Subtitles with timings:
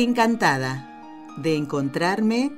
[0.00, 2.52] Encantada de encontrarme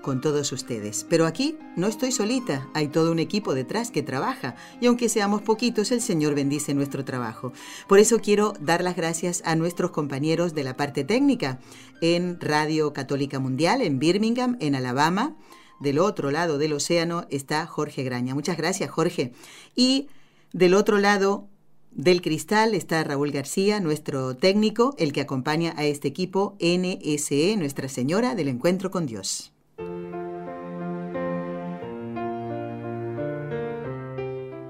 [0.00, 1.04] con todos ustedes.
[1.10, 5.42] Pero aquí no estoy solita, hay todo un equipo detrás que trabaja y aunque seamos
[5.42, 7.52] poquitos, el Señor bendice nuestro trabajo.
[7.86, 11.58] Por eso quiero dar las gracias a nuestros compañeros de la parte técnica
[12.00, 15.36] en Radio Católica Mundial, en Birmingham, en Alabama.
[15.80, 18.34] Del otro lado del océano está Jorge Graña.
[18.34, 19.34] Muchas gracias, Jorge.
[19.76, 20.08] Y
[20.54, 21.46] del otro lado
[21.94, 27.88] del cristal está Raúl García, nuestro técnico, el que acompaña a este equipo NSE, Nuestra
[27.88, 29.52] Señora del Encuentro con Dios.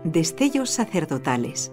[0.05, 1.73] Destellos sacerdotales.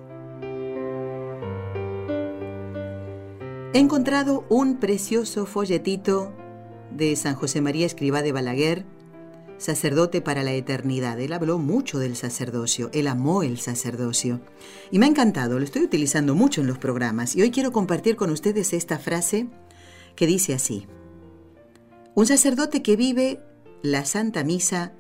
[3.74, 6.34] He encontrado un precioso folletito
[6.92, 8.86] de San José María Escribá de Balaguer,
[9.62, 11.20] sacerdote para la eternidad.
[11.20, 14.42] Él habló mucho del sacerdocio, él amó el sacerdocio.
[14.90, 17.36] Y me ha encantado, lo estoy utilizando mucho en los programas.
[17.36, 19.48] Y hoy quiero compartir con ustedes esta frase
[20.16, 20.88] que dice así.
[22.16, 23.40] Un sacerdote que vive
[23.84, 24.94] la Santa Misa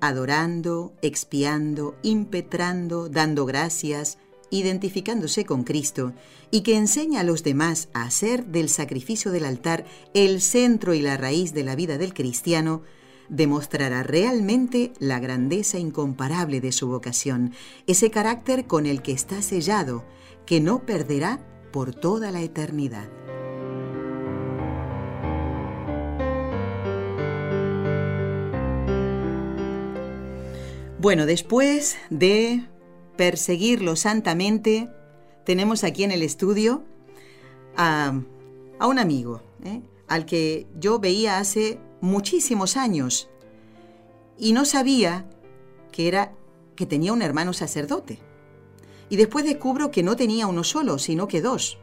[0.00, 4.18] adorando, expiando, impetrando, dando gracias,
[4.50, 6.12] identificándose con Cristo
[6.50, 11.00] y que enseña a los demás a hacer del sacrificio del altar el centro y
[11.00, 12.82] la raíz de la vida del cristiano,
[13.28, 17.52] demostrará realmente la grandeza incomparable de su vocación,
[17.86, 20.04] ese carácter con el que está sellado,
[20.46, 21.40] que no perderá
[21.72, 23.08] por toda la eternidad.
[31.04, 32.64] Bueno, después de
[33.16, 34.88] perseguirlo santamente,
[35.44, 36.82] tenemos aquí en el estudio
[37.76, 38.22] a,
[38.80, 39.82] un amigo, ¿eh?
[40.08, 43.28] al que yo veía hace muchísimos años
[44.38, 45.26] y no sabía
[45.90, 46.34] que era
[46.76, 48.18] que tenía un hermano sacerdote.
[49.08, 51.78] Y después descubro que no tenía uno solo, sino que dos.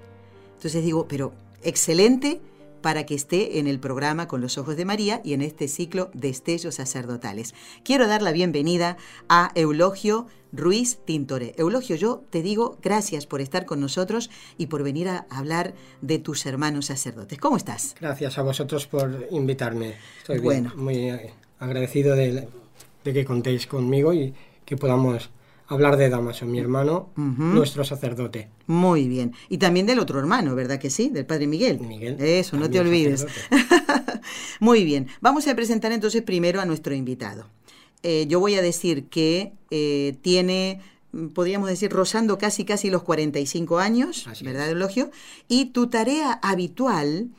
[0.55, 1.33] Entonces digo, pero
[1.63, 2.41] excelente
[2.81, 6.09] para que esté en el programa Con los Ojos de María y en este ciclo
[6.13, 7.53] de Estellos Sacerdotales.
[7.83, 8.97] Quiero dar la bienvenida
[9.29, 11.53] a Eulogio Ruiz Tintore.
[11.57, 16.19] Eulogio, yo te digo gracias por estar con nosotros y por venir a hablar de
[16.19, 17.39] tus hermanos sacerdotes.
[17.39, 17.95] ¿Cómo estás?
[17.99, 19.95] Gracias a vosotros por invitarme.
[20.19, 20.73] Estoy bueno.
[20.75, 21.11] muy
[21.59, 22.47] agradecido de,
[23.03, 24.33] de que contéis conmigo y
[24.65, 25.29] que podamos
[25.73, 28.49] hablar de Damaso, mi hermano, nuestro sacerdote.
[28.67, 29.33] Muy bien.
[29.49, 31.09] Y también del otro hermano, ¿verdad que sí?
[31.09, 31.79] Del padre Miguel.
[31.79, 32.17] Miguel.
[32.19, 33.25] Eso, no te olvides.
[34.59, 35.07] Muy bien.
[35.21, 37.45] Vamos a presentar entonces primero a nuestro invitado.
[38.03, 40.81] Eh, yo voy a decir que eh, tiene,
[41.33, 45.11] podríamos decir, rozando casi casi los 45 años, ¿verdad, Elogio?
[45.47, 47.29] Y tu tarea habitual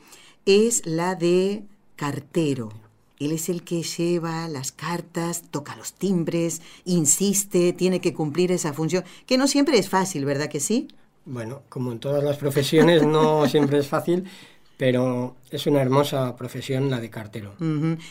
[0.45, 1.63] es la de
[1.95, 2.82] cartero.
[3.25, 8.73] Él es el que lleva las cartas, toca los timbres, insiste, tiene que cumplir esa
[8.73, 10.87] función, que no siempre es fácil, ¿verdad que sí?
[11.25, 14.25] Bueno, como en todas las profesiones, no siempre es fácil,
[14.77, 17.55] pero es una hermosa profesión la de cartero.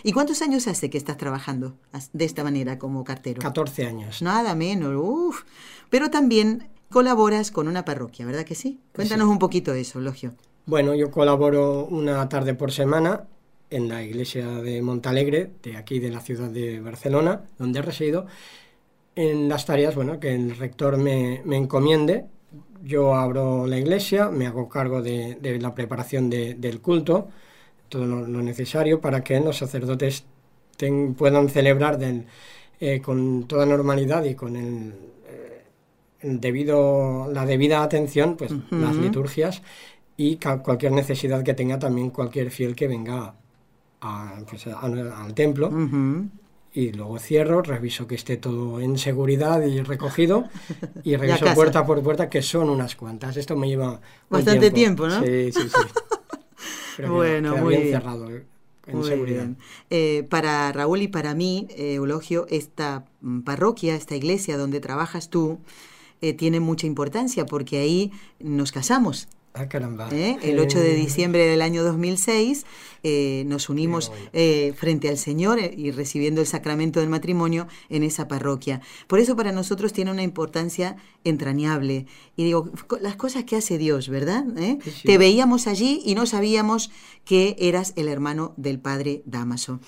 [0.03, 1.77] ¿Y cuántos años hace que estás trabajando
[2.13, 3.43] de esta manera como cartero?
[3.43, 4.23] 14 años.
[4.23, 5.43] Nada menos, uff.
[5.91, 8.81] Pero también colaboras con una parroquia, ¿verdad que sí?
[8.95, 10.35] Cuéntanos un poquito de eso, Logio.
[10.65, 13.25] Bueno, yo colaboro una tarde por semana
[13.73, 18.27] en la iglesia de Montalegre, de aquí de la ciudad de Barcelona, donde resido,
[19.17, 22.27] en las tareas bueno, que el rector me, encomiende.
[22.83, 27.29] Yo abro la iglesia, me hago cargo de, la preparación del culto,
[27.89, 30.25] todo lo, necesario para que los sacerdotes
[31.17, 31.99] puedan celebrar
[32.81, 34.93] eh, con toda normalidad y con el,
[35.29, 35.63] eh,
[36.23, 39.63] debido, la debida atención pues, las liturgias
[40.17, 43.35] y cualquier necesidad que tenga también cualquier fiel que venga
[44.49, 45.71] pues, al templo
[46.75, 50.45] y luego cierro, reviso que esté todo en seguridad y recogido
[51.05, 53.37] y reviso puerta por puerta, que son unas cuantas.
[53.37, 54.01] Esto me lleva
[54.31, 55.23] bastante tiempo, ¿no?
[55.23, 57.03] Sí, sí, sí.
[57.09, 57.91] bueno, muy bien.
[57.91, 58.47] cerrado eh,
[58.87, 59.49] en seguridad.
[59.91, 65.29] Eh, para Raúl y para mí, eh, Eulogio, esta mm, parroquia, esta iglesia donde trabajas
[65.29, 65.59] tú,
[66.37, 70.09] tiene mucha importancia porque ahí nos casamos Ah, caramba.
[70.13, 70.39] ¿eh?
[70.43, 72.65] El 8 de diciembre del año 2006
[73.03, 78.29] eh, nos unimos eh, frente al Señor y recibiendo el sacramento del matrimonio en esa
[78.29, 78.81] parroquia.
[79.09, 82.07] Por eso para nosotros tiene una importancia entrañable.
[82.35, 82.71] Y digo,
[83.03, 84.47] las cosas que hace Dios, ¿verdad?
[85.05, 86.91] Te veíamos allí y no sabíamos
[87.27, 89.81] que eras el hermano del padre Damaso.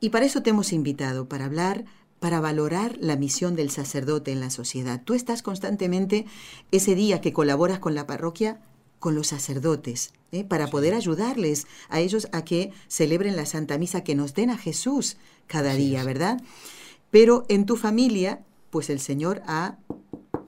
[0.00, 1.84] Y para eso te hemos invitado, para hablar
[2.18, 5.02] para valorar la misión del sacerdote en la sociedad.
[5.04, 6.24] Tú estás constantemente,
[6.70, 8.60] ese día que colaboras con la parroquia,
[9.02, 10.44] con los sacerdotes, ¿eh?
[10.44, 14.56] para poder ayudarles a ellos a que celebren la Santa Misa, que nos den a
[14.56, 15.16] Jesús
[15.48, 16.40] cada día, ¿verdad?
[17.10, 19.76] Pero en tu familia, pues el Señor ha,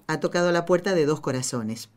[0.07, 1.89] ha tocado la puerta de dos corazones.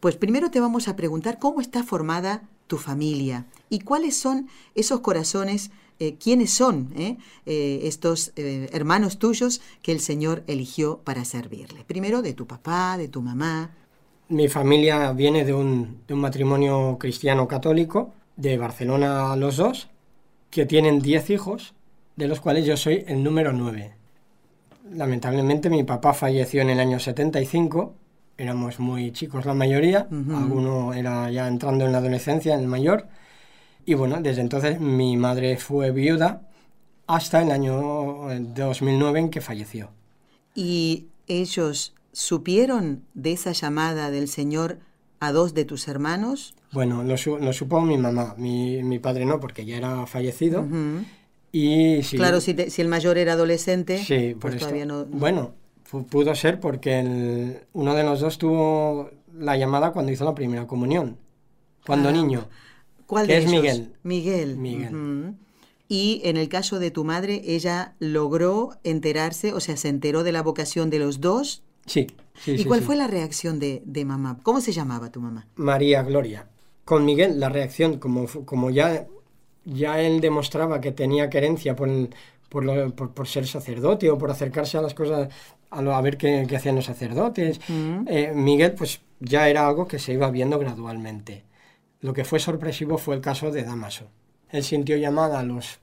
[0.00, 5.00] Pues primero te vamos a preguntar cómo está formada tu familia y cuáles son esos
[5.00, 7.16] corazones, eh, quiénes son eh,
[7.84, 11.84] estos hermanos tuyos que el Señor eligió para servirle.
[11.84, 13.70] Primero de tu papá, de tu mamá,
[14.32, 19.88] mi familia viene de un, matrimonio cristiano católico, de Barcelona los dos,
[20.50, 21.74] que tienen 10 hijos,
[22.16, 23.92] de los cuales yo soy el número 9.
[24.94, 27.94] Lamentablemente mi papá falleció en el año 75,
[28.38, 33.08] éramos muy chicos la mayoría, alguno era ya entrando en la adolescencia, el mayor,
[33.84, 36.48] y bueno, desde entonces mi madre fue viuda
[37.06, 39.90] hasta el año 2009 en que falleció.
[40.54, 44.78] ¿Y ellos ¿Supieron de esa llamada del Señor
[45.20, 46.54] a dos de tus hermanos?
[46.72, 47.16] Bueno, lo,
[47.52, 50.66] supo mi mamá, mi, padre no, porque ya era fallecido.
[51.52, 55.04] Y claro, si, el mayor era adolescente, sí, pues todavía no...
[55.04, 55.52] Bueno,
[56.10, 61.18] pudo ser porque uno de los dos tuvo la llamada cuando hizo la primera comunión,
[61.86, 62.48] cuando ah, niño.
[63.06, 63.92] ¿Cuál que es Miguel.
[64.02, 64.56] Miguel.
[64.56, 65.34] Miguel.
[65.88, 70.32] Y en el caso de tu madre, ella logró enterarse, o sea, se enteró de
[70.32, 72.06] la vocación de los dos Sí.
[72.34, 74.38] sí ¿Y cuál fue la reacción de, mamá?
[74.42, 75.46] ¿Cómo se llamaba tu mamá?
[75.56, 76.46] María Gloria.
[76.84, 79.06] Con Miguel la reacción, como, como ya,
[79.64, 81.88] ya él demostraba que tenía querencia por,
[82.48, 85.28] por, ser sacerdote o por acercarse a las cosas,
[85.70, 87.60] a, ver qué, hacían los sacerdotes,
[88.06, 91.44] eh, Miguel pues ya era algo que se iba viendo gradualmente.
[92.00, 94.08] Lo que fue sorpresivo fue el caso de Damaso.
[94.50, 95.78] Él sintió llamada a los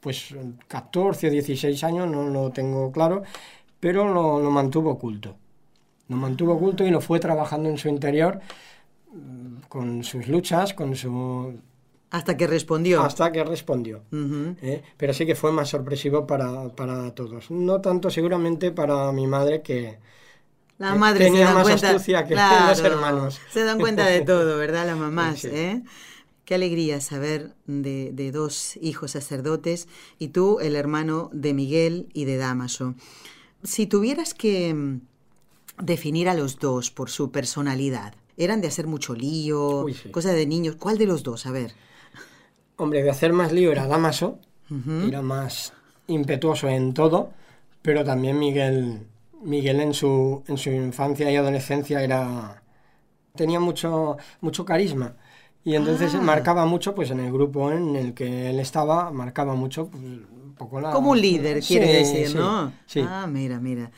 [0.00, 0.34] pues
[0.68, 3.24] 14 o 16 años, no lo tengo claro,
[3.80, 5.36] pero lo, mantuvo oculto.
[6.08, 8.40] Lo mantuvo oculto y lo fue trabajando en su interior
[9.12, 11.60] mm, con sus luchas, con su...
[12.10, 13.02] Hasta que respondió.
[13.02, 14.02] Hasta que respondió.
[14.62, 14.82] ¿eh?
[14.96, 17.50] Pero sí que fue más sorpresivo para, para, todos.
[17.50, 19.98] No tanto seguramente para mi madre que...
[20.78, 23.40] La madre tenía se más cuenta, astucia que los hermanos.
[23.50, 24.86] Se dan cuenta de todo, ¿verdad?
[24.86, 25.82] Las mamás, ¿eh?
[26.44, 29.86] Qué alegría saber de, de, dos hijos sacerdotes
[30.18, 32.94] y tú, el hermano de Miguel y de Damaso.
[33.62, 35.00] Si tuvieras que mm,
[35.82, 40.76] definir a los dos por su personalidad, eran de hacer mucho lío, cosas de niños.
[40.76, 41.46] ¿Cuál de los dos?
[41.46, 41.72] A ver.
[42.76, 44.38] Hombre, de hacer más lío era Damaso,
[45.06, 45.72] era más
[46.06, 47.30] impetuoso en todo,
[47.82, 49.06] pero también Miguel,
[49.42, 52.62] Miguel en su, en su infancia y adolescencia era
[53.38, 55.16] tenía mucho, mucho carisma.
[55.64, 56.20] Y entonces ah.
[56.20, 60.02] marcaba mucho, pues en el grupo en el que él estaba, marcaba mucho pues,
[60.58, 62.72] como un líder, quiere decir, ¿no?
[63.06, 63.90] Ah, mira, mira.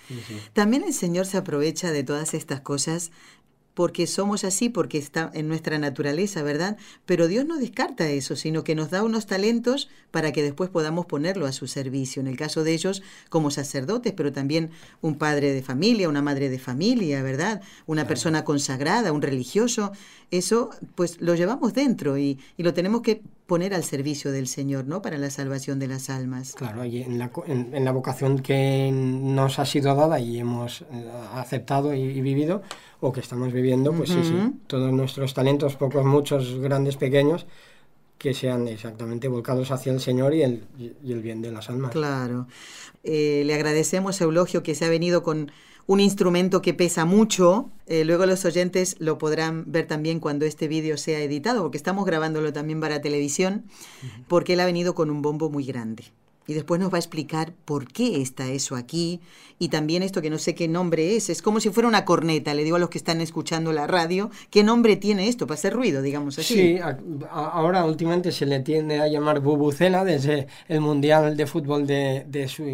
[0.52, 3.10] También el Señor se aprovecha de todas estas cosas
[3.80, 6.76] porque somos así, porque está en nuestra naturaleza, ¿verdad?
[7.06, 11.06] Pero Dios no descarta eso, sino que nos da unos talentos para que después podamos
[11.06, 12.20] ponerlo a su servicio.
[12.20, 14.70] En el caso de ellos, como sacerdotes, pero también
[15.00, 17.62] un padre de familia, una madre de familia, ¿verdad?
[17.86, 19.92] Una persona consagrada, un religioso.
[20.30, 24.86] Eso, pues lo llevamos dentro y, y, lo tenemos que poner al servicio del Señor,
[24.86, 25.02] ¿no?
[25.02, 26.54] Para la salvación de las almas.
[26.54, 31.10] Claro, y en la, en, la vocación que nos ha sido dada y hemos eh,
[31.34, 32.62] aceptado y vivido,
[33.00, 34.36] o que estamos viviendo, pues sí, sí,
[34.69, 37.44] todos nuestros talentos, pocos, muchos, grandes, pequeños,
[38.19, 41.90] que sean exactamente volcados hacia el Señor y el, y el bien de las almas.
[41.90, 42.46] Claro.
[43.02, 45.50] Eh, le agradecemos a Eulogio que se ha venido con
[45.91, 47.69] un instrumento que pesa mucho.
[47.89, 52.06] Eh, luego los oyentes lo podrán ver también cuando este vídeo sea editado, porque estamos
[52.06, 53.65] grabándolo también para televisión,
[54.29, 56.05] porque él ha venido con un bombo muy grande
[56.50, 59.20] y después nos va a explicar por qué está eso aquí
[59.60, 61.30] y también esto que no sé qué nombre es.
[61.30, 64.30] Es como si fuera una corneta, le digo a los que están escuchando la radio,
[64.50, 66.54] ¿qué nombre tiene esto para hacer ruido, digamos así?
[66.54, 66.78] Sí,
[67.30, 72.26] ahora últimamente se le tiende a llamar bubucela desde el Mundial de Fútbol de,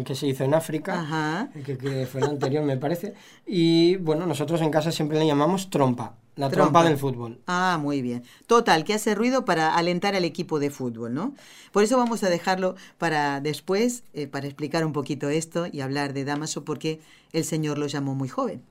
[0.03, 3.13] que se hizo en África, Que, que fue el anterior me parece,
[3.45, 6.15] y bueno, nosotros en casa siempre le llamamos trompa.
[6.37, 6.83] La trompa.
[6.83, 7.39] del fútbol.
[7.47, 8.23] Ah, muy bien.
[8.45, 11.33] Total, que hace ruido para alentar al equipo de fútbol, ¿no?
[11.71, 16.13] Por eso vamos a dejarlo para después, eh, para explicar un poquito esto y hablar
[16.13, 17.01] de Damaso, porque
[17.33, 18.61] el Señor lo llamó muy joven.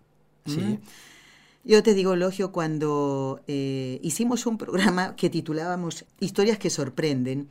[0.47, 0.79] Sí.
[1.65, 7.49] Yo te digo, Logio, cuando eh, hicimos un programa que titulábamos Historias que sorprenden,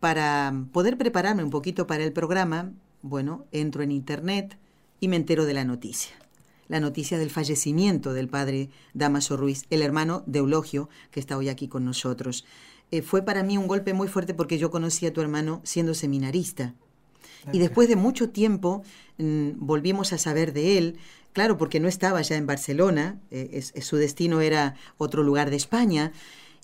[0.00, 2.70] para poder prepararme un poquito para el programa,
[3.02, 4.56] bueno, entro en internet
[5.00, 6.12] y me entero de la noticia.
[6.68, 11.48] La noticia del fallecimiento del padre Damaso Ruiz, el hermano de Eulogio, que está hoy
[11.48, 12.44] aquí con nosotros.
[12.90, 15.94] Eh, fue para mí un golpe muy fuerte porque yo conocí a tu hermano siendo
[15.94, 16.74] seminarista.
[17.52, 18.82] Y después de mucho tiempo
[19.16, 20.98] mm, volvimos a saber de él,
[21.32, 26.12] claro, porque no estaba ya en Barcelona, eh, su destino era otro lugar de España,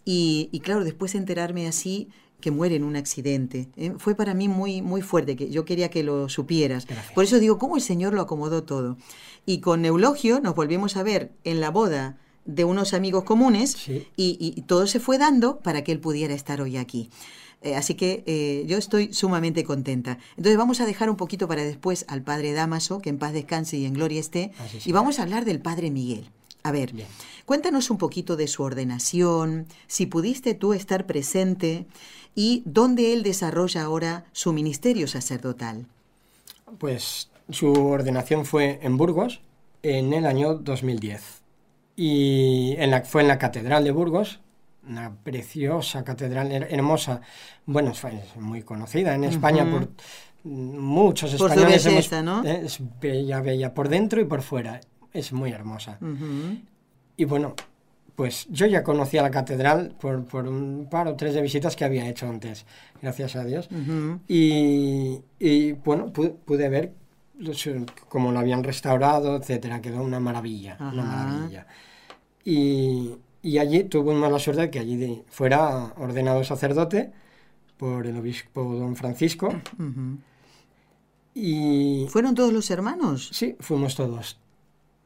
[0.05, 2.09] y, claro, después enterarme así
[2.45, 5.89] que muere en un accidente, eh, fue para mí muy, muy fuerte, que yo quería
[5.89, 6.87] que lo supieras.
[7.15, 8.99] Por eso digo, ¿cómo el Señor lo acomodó todo?
[9.47, 13.79] Y con Eulogio nos volvimos a ver en la boda de unos amigos comunes
[14.15, 17.09] y todo se fue dando para que él pudiera estar hoy aquí.
[17.63, 20.19] Eh, así que eh, yo estoy sumamente contenta.
[20.37, 23.79] Entonces vamos a dejar un poquito para después al padre Damaso, que en paz descanse
[23.79, 24.53] y en gloria esté,
[24.85, 26.31] y vamos a hablar del padre Miguel.
[26.63, 26.93] A ver,
[27.45, 31.87] cuéntanos un poquito de su ordenación, si pudiste tú estar presente
[32.35, 35.87] y dónde él desarrolla ahora su ministerio sacerdotal.
[36.79, 39.41] Pues su ordenación fue en Burgos
[39.83, 41.43] en el año 2010
[41.97, 44.41] y en la, fue en la Catedral de Burgos,
[44.89, 47.21] una preciosa catedral hermosa.
[47.67, 49.89] Bueno, es muy conocida en España por
[50.45, 51.87] muchos españoles.
[51.87, 52.61] ¿eh?
[52.65, 54.81] Es bella, bella por dentro y por fuera.
[55.13, 55.99] Es muy hermosa.
[57.17, 57.55] Y bueno,
[58.17, 61.85] pues yo ya conocía la catedral por, por, un par o tres de visitas que
[61.85, 62.65] había hecho antes,
[63.03, 63.69] gracias a Dios.
[64.29, 66.93] y, y, bueno, pude, ver
[68.09, 69.81] cómo lo habían restaurado, etcétera.
[69.81, 71.67] Quedó una maravilla, una maravilla.
[72.45, 77.13] Y, y allí tuvimos la suerte de que allí fuera ordenado sacerdote
[77.77, 79.53] por el obispo don Francisco.
[81.35, 83.31] y ¿Fueron todos los hermanos?
[83.33, 84.39] Sí, fuimos todos.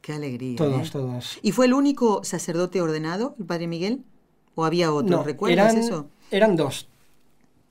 [0.09, 0.57] Qué alegría.
[0.57, 0.91] Todos, ¿eh?
[0.91, 1.39] todos.
[1.43, 4.05] ¿Y fue el único sacerdote ordenado, el padre Miguel?
[4.55, 5.19] ¿O había otro?
[5.19, 6.09] No, ¿Recuerdas eran, eso?
[6.31, 6.89] Eran dos.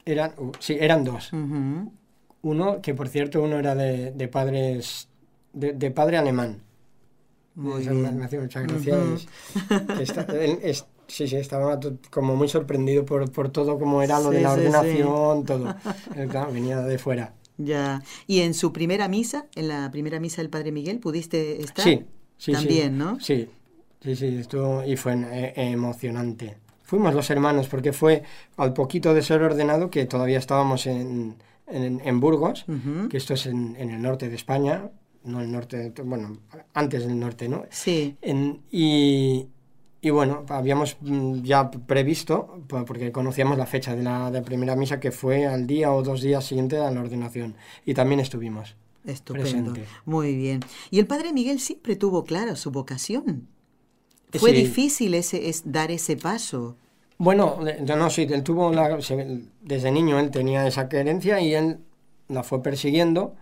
[0.05, 1.31] Eran, uh, sí, eran dos.
[2.43, 5.07] Uno, que por cierto, uno era de, de padres,
[5.53, 6.61] de padre alemán.
[7.55, 8.03] Muy bien.
[8.03, 9.27] Me muchas gracias.
[11.07, 11.79] sí, sí, estaba
[12.11, 15.75] como muy sorprendido por, por todo como era lo de la ordenación, todo.
[16.53, 17.33] venía de fuera.
[17.57, 18.03] Ya.
[18.27, 21.83] ¿Y en su primera misa, en la primera misa del Padre Miguel, pudiste estar?
[21.83, 22.05] Sí,
[22.37, 22.51] sí.
[22.53, 23.19] También, ¿no?
[23.19, 23.49] Sí,
[24.01, 26.57] sí, sí, estuvo y fue eh, emocionante.
[26.83, 28.23] Fuimos los hermanos porque fue
[28.55, 31.35] al poquito de ser ordenado que todavía estábamos en,
[31.67, 32.65] en, Burgos,
[33.09, 34.89] que esto es en, en el norte de España,
[35.27, 36.37] no el norte, bueno,
[36.73, 37.65] antes del norte, ¿no?
[37.69, 38.15] Sí.
[38.71, 39.47] y,
[40.01, 44.99] y, bueno, habíamos mm, ya previsto, porque conocíamos la fecha de la, de primera misa,
[44.99, 47.55] que fue al día o dos días siguiente a la ordenación.
[47.85, 48.75] Y también estuvimos.
[49.07, 49.73] Estupendo.
[50.05, 50.59] Muy bien.
[50.91, 53.47] Y el padre Miguel siempre tuvo clara su vocación.
[54.33, 56.75] Fue difícil ese, es dar ese paso.
[57.17, 58.71] Bueno, yo no, sí, él tuvo
[59.61, 61.79] desde niño él tenía esa querencia y él
[62.27, 63.35] la fue persiguiendo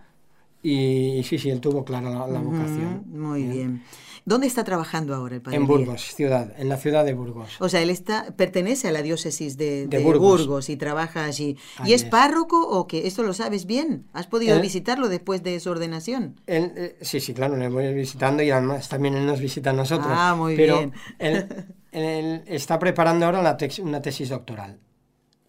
[0.62, 3.04] y, sí, sí, él tuvo clara la, vocación.
[3.06, 3.82] Muy bien.
[4.26, 5.56] ¿Dónde está trabajando ahora el padre?
[5.56, 7.56] En Burgos, ciudad, en la ciudad de Burgos.
[7.60, 10.68] O sea, él está, pertenece a la diócesis de, Burgos.
[10.68, 11.56] y trabaja allí.
[11.84, 13.06] ¿Y es, párroco o qué?
[13.06, 14.08] ¿Esto lo sabes bien?
[14.12, 16.40] ¿Has podido visitarlo después de su ordenación?
[16.48, 20.08] Eh, sí, sí, claro, le voy visitando y además también él nos visita a nosotros.
[20.10, 20.92] Ah, muy Pero bien.
[21.20, 21.46] Él,
[21.92, 24.80] él, está preparando ahora la una tesis doctoral.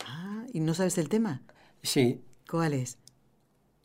[0.05, 1.41] Ah, ¿y no sabes el tema?
[1.81, 2.21] Sí.
[2.47, 2.99] ¿Cuál es?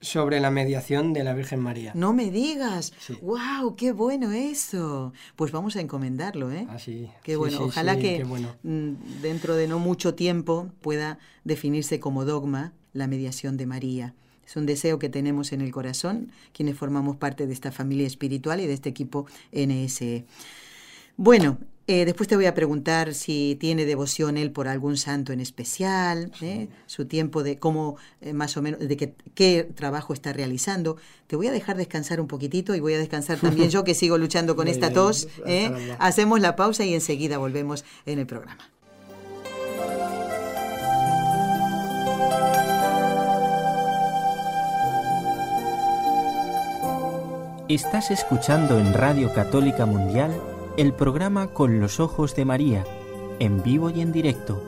[0.03, 1.93] Sobre la mediación de la Virgen María.
[1.95, 2.93] No me digas.
[3.23, 3.77] ¡Wow!
[3.77, 5.13] ¡Qué bueno eso!
[5.37, 6.67] Pues vamos a encomendarlo, ¿eh?
[6.69, 7.09] Ah, sí.
[7.23, 7.61] Qué bueno.
[7.63, 13.67] Ojalá que mm, dentro de no mucho tiempo pueda definirse como dogma la mediación de
[13.67, 14.15] María.
[14.45, 18.61] Es un deseo que tenemos en el corazón, quienes formamos parte de esta familia espiritual
[18.61, 20.27] y de este equipo NSE.
[21.17, 25.41] Bueno, eh, después te voy a preguntar si tiene devoción él por algún santo en
[25.41, 26.69] especial, ¿eh?
[26.87, 30.97] su tiempo de cómo eh, más o menos, de qué trabajo está realizando.
[31.27, 34.17] Te voy a dejar descansar un poquitito y voy a descansar también yo que sigo
[34.17, 35.29] luchando con esta tos.
[35.99, 38.69] Hacemos la pausa y enseguida volvemos en el programa.
[47.69, 52.85] Estás escuchando en Radio Católica Mundial el programa Con los Ojos de María,
[53.39, 54.63] en vivo y en directo,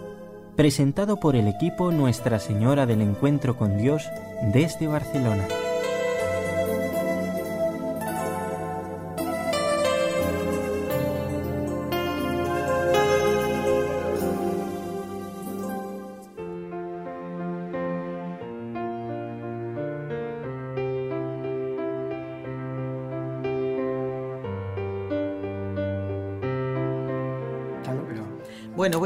[0.55, 4.05] presentado por el equipo Nuestra Señora del Encuentro con Dios
[4.53, 5.47] desde Barcelona.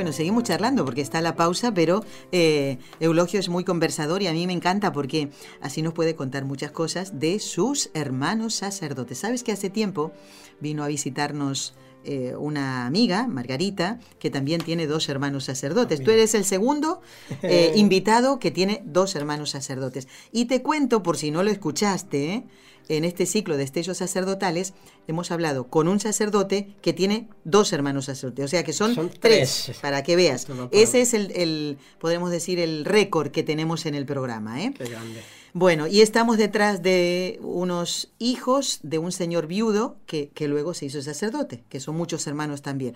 [0.08, 4.32] Bueno, seguimos charlando porque está la pausa, pero eh, Eulogio es muy conversador y a
[4.32, 5.28] mí me encanta porque
[5.60, 9.18] así nos puede contar muchas cosas de sus hermanos sacerdotes.
[9.18, 10.12] ¿Sabes que hace tiempo
[10.60, 11.74] vino a visitarnos
[12.04, 16.02] eh, una amiga, Margarita, que también tiene dos hermanos sacerdotes.
[16.02, 17.02] Tú eres el segundo
[17.42, 20.08] eh, invitado que tiene dos hermanos sacerdotes.
[20.32, 22.44] Y te cuento, por si no lo escuchaste, ¿eh?
[22.88, 24.74] En este ciclo de estellos sacerdotales
[25.06, 29.72] hemos hablado con un sacerdote que tiene dos hermanos sacerdotes, o sea que son, tres,
[29.80, 30.46] para que veas.
[30.70, 34.62] Ese es el, el, podemos decir, el récord que tenemos en el programa.
[34.62, 34.74] ¿eh?
[34.76, 35.22] Qué grande.
[35.54, 40.86] Bueno, y estamos detrás de unos hijos de un señor viudo que, que luego se
[40.86, 42.94] hizo sacerdote, que son muchos hermanos también.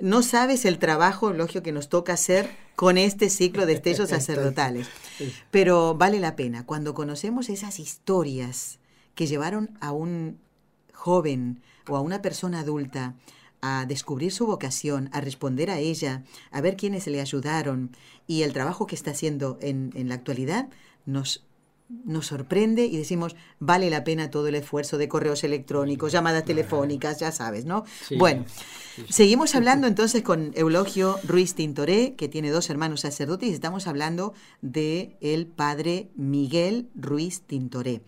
[0.00, 4.88] No sabes el trabajo, lógico, que nos toca hacer con este ciclo de estellos sacerdotales,
[5.50, 6.64] pero vale la pena.
[6.64, 8.77] Cuando conocemos esas historias,
[9.18, 10.38] que llevaron a un
[10.94, 13.16] joven o a una persona adulta
[13.60, 16.22] a descubrir su vocación, a responder a ella,
[16.52, 17.90] a ver quiénes le ayudaron
[18.28, 20.68] y el trabajo que está haciendo en, en la actualidad,
[21.04, 21.44] nos,
[21.88, 27.18] nos sorprende y decimos, vale la pena todo el esfuerzo de correos electrónicos, llamadas telefónicas,
[27.18, 27.86] ya sabes, ¿no?
[28.06, 29.12] Sí, bueno, sí, sí.
[29.12, 34.32] seguimos hablando entonces con Eulogio Ruiz Tintoré, que tiene dos hermanos sacerdotes, y estamos hablando
[34.62, 38.02] de el padre Miguel Ruiz Tintoré.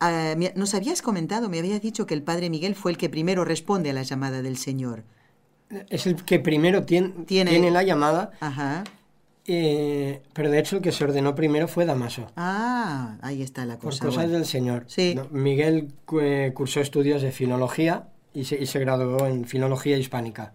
[0.00, 3.44] Ah, nos habías comentado, me habías dicho que el padre Miguel fue el que primero
[3.44, 5.02] responde a la llamada del Señor.
[5.90, 8.84] Es el que primero tien- Tiene- tiene, la llamada, Ajá.
[9.46, 12.26] eh, pero de hecho el que se ordenó primero fue Damaso.
[12.36, 14.04] Ah, ahí está la Por cosa.
[14.06, 14.38] cosas bueno.
[14.38, 14.84] del Señor.
[14.86, 15.14] Sí.
[15.14, 20.52] No, Miguel eh, cursó estudios de filología y se, y se graduó en filología hispánica.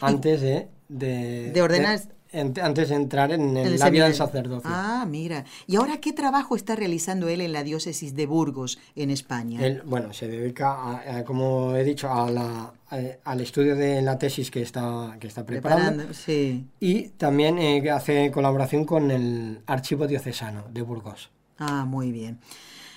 [0.00, 4.14] Antes de, de, De ordenar- en- antes de entrar en, en el la vida del
[4.14, 4.70] sacerdocio.
[4.72, 5.44] Ah, mira.
[5.66, 9.64] ¿Y ahora qué trabajo está realizando él en la diócesis de Burgos, en España?
[9.64, 14.02] Él, bueno, se dedica, a- a, como he dicho, a la- a- al estudio de
[14.02, 15.84] la tesis que está, que está preparando.
[16.04, 16.66] Preparando, sí.
[16.80, 21.30] Y también eh, hace colaboración con el Archivo Diocesano de Burgos.
[21.58, 22.38] Ah, muy bien.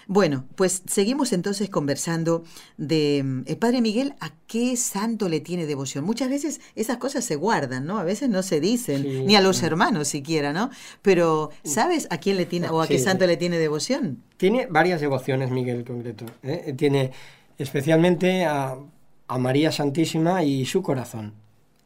[0.07, 2.43] Bueno, pues seguimos entonces conversando
[2.77, 6.03] de mm, el Padre Miguel a qué santo le tiene devoción.
[6.03, 7.97] Muchas veces esas cosas se guardan, ¿no?
[7.99, 9.65] A veces no se dicen, Sí, ni a los sí.
[9.65, 10.69] hermanos siquiera, ¿no?
[11.01, 14.23] Pero ¿sabes a quién le tiene o a qué santo le tiene devoción?
[14.37, 16.25] Tiene varias devociones, Miguel, en concreto.
[16.43, 16.73] ¿eh?
[16.77, 17.11] Tiene
[17.57, 18.75] especialmente a,
[19.27, 21.33] a María Santísima y su corazón.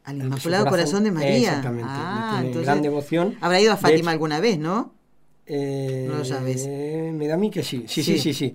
[0.04, 1.48] Al su Inmaculado Corazón, de María.
[1.48, 1.88] Exactamente.
[1.92, 3.36] Ah, tiene entonces gran devoción.
[3.40, 4.94] habrá ido a Fátima hecho, alguna vez, ¿no?
[5.46, 6.66] Eh, No lo sabes.
[6.66, 7.84] Me da a mí que sí.
[7.88, 8.18] Sí, Sí.
[8.18, 8.54] sí, sí,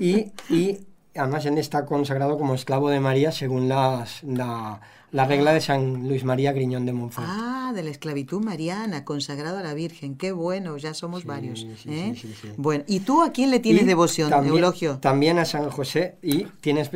[0.00, 4.80] Y, y además él está consagrado como esclavo de María según las, la,
[5.14, 7.26] la regla de San Luis María Griñón de Montfort.
[7.30, 10.16] Ah, de la esclavitud mariana, consagrado a la Virgen.
[10.16, 11.60] Qué bueno, ya somos Sí, varios.
[11.60, 12.14] sí, ¿eh?
[12.16, 12.34] sí.
[12.56, 14.98] Bueno, ¿y tú a quién le tienes Y devoción, también, Eulogio?
[14.98, 16.90] También a San José y tienes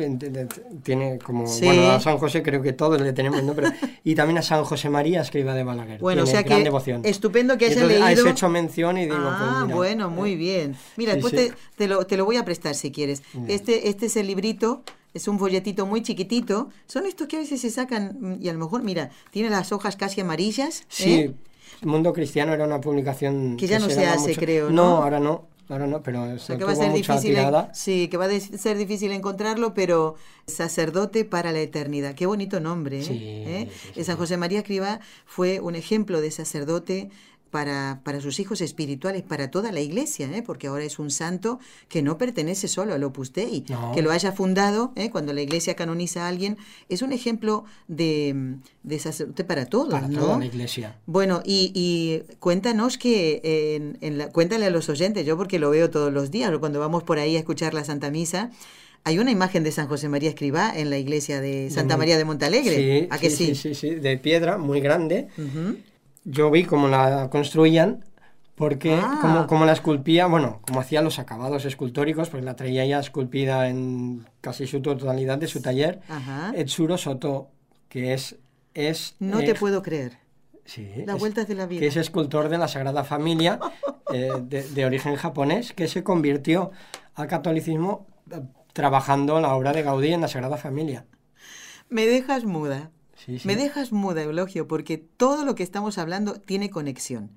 [0.83, 3.53] tiene como bueno a San José creo que todos le tenemos ¿no?
[3.53, 3.69] Pero,
[4.03, 5.99] y también a San José María escriba de Balaguer.
[6.01, 7.01] Bueno, o sea gran que devoción.
[7.05, 8.21] estupendo que hayas entonces, a leído.
[8.23, 10.75] ese hecho mención y digo ah, pues mira, bueno, muy bien.
[10.97, 11.33] Mira, después.
[11.33, 13.23] Te, te lo, te lo voy a prestar si quieres.
[13.33, 13.45] Bien.
[13.49, 16.69] Este, este es el librito, es un folletito muy chiquitito.
[16.87, 19.71] Son estos que a veces se sacan mm, y a lo mejor, mira, tiene las
[19.71, 20.83] hojas casi amarillas.
[20.87, 21.33] Sí, ¿eh?
[21.83, 24.75] Mundo Cristiano era una publicación Que ya no se hace, mucho- creo, ¿no?
[24.75, 27.71] No, ahora no, ahora no, pero O sea, que va a ser difícil, tirada.
[27.73, 32.15] sí, que va a ser difícil encontrarlo, pero sacerdote para la eternidad.
[32.15, 33.03] Qué bonito nombre, ¿eh?
[33.03, 33.69] Sí, ¿Eh?
[33.71, 34.17] sí, sí, San.
[34.17, 37.09] José María Escribá fue un ejemplo de sacerdote
[37.49, 40.41] para, para sus hijos espirituales, para toda la iglesia, ¿eh?
[40.41, 43.91] porque ahora es un santo que no pertenece solo al Opus Dei, No.
[43.93, 45.09] que lo haya fundado, ¿eh?
[45.09, 46.57] cuando la iglesia canoniza a alguien,
[46.89, 50.19] es un ejemplo de, de sacerdote para todos, para ¿no?
[50.19, 50.95] toda la iglesia.
[51.05, 53.41] Bueno, y, y cuéntanos que
[53.75, 56.79] en, en la, cuéntale a los oyentes, yo porque lo veo todos los días, cuando
[56.79, 58.51] vamos por ahí a escuchar la Santa Misa,
[59.05, 62.25] hay una imagen de San José María Escribá en la iglesia de Santa María de
[62.25, 62.75] Montalegre.
[62.75, 63.55] Sí, ¿A que sí?
[63.55, 65.29] sí, sí, sí, de piedra, muy grande.
[65.37, 65.77] Ujú.
[66.23, 68.05] Yo vi cómo la construían,
[68.55, 69.19] porque Ah.
[69.21, 73.69] como, como la esculpía, bueno, como hacía los acabados escultóricos, porque la traía ya esculpida
[73.69, 76.51] en casi su totalidad de su taller, Ajá.
[76.55, 77.49] Etsuro Soto,
[77.87, 78.35] que es...
[78.73, 80.17] es No eh, te puedo creer.
[80.65, 81.79] sí, Las es- vueltas de la vida.
[81.79, 83.59] que es escultor de la Sagrada Familia,
[84.13, 86.71] eh, de, de origen japonés, que se convirtió
[87.15, 88.41] al catolicismo eh,
[88.73, 91.05] trabajando la obra de Gaudí en la Sagrada Familia.
[91.89, 92.91] Me dejas muda.
[93.25, 93.47] Sí, sí.
[93.47, 97.31] Me dejas muda, Eulogio, porque todo lo que estamos hablando tiene conexión.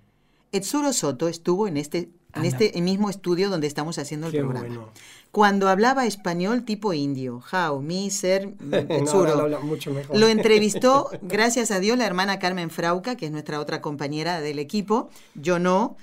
[0.53, 4.67] Etsuro Soto estuvo en este, en este mismo estudio donde estamos haciendo el Qué programa.
[4.67, 4.89] bueno.
[5.31, 9.35] Cuando hablaba español tipo indio, how, mi, ser, mm, No, Etsuro.
[9.35, 10.19] lo habla mucho mejor.
[10.19, 14.59] Lo entrevistó, gracias a Dios, la hermana Carmen Frauca, que es nuestra otra compañera del
[14.59, 15.09] equipo.
[15.35, 15.97] Yo no.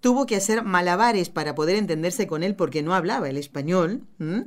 [0.00, 4.02] Tuvo que hacer malabares para poder entenderse con él porque no hablaba el español.
[4.18, 4.46] ¿m?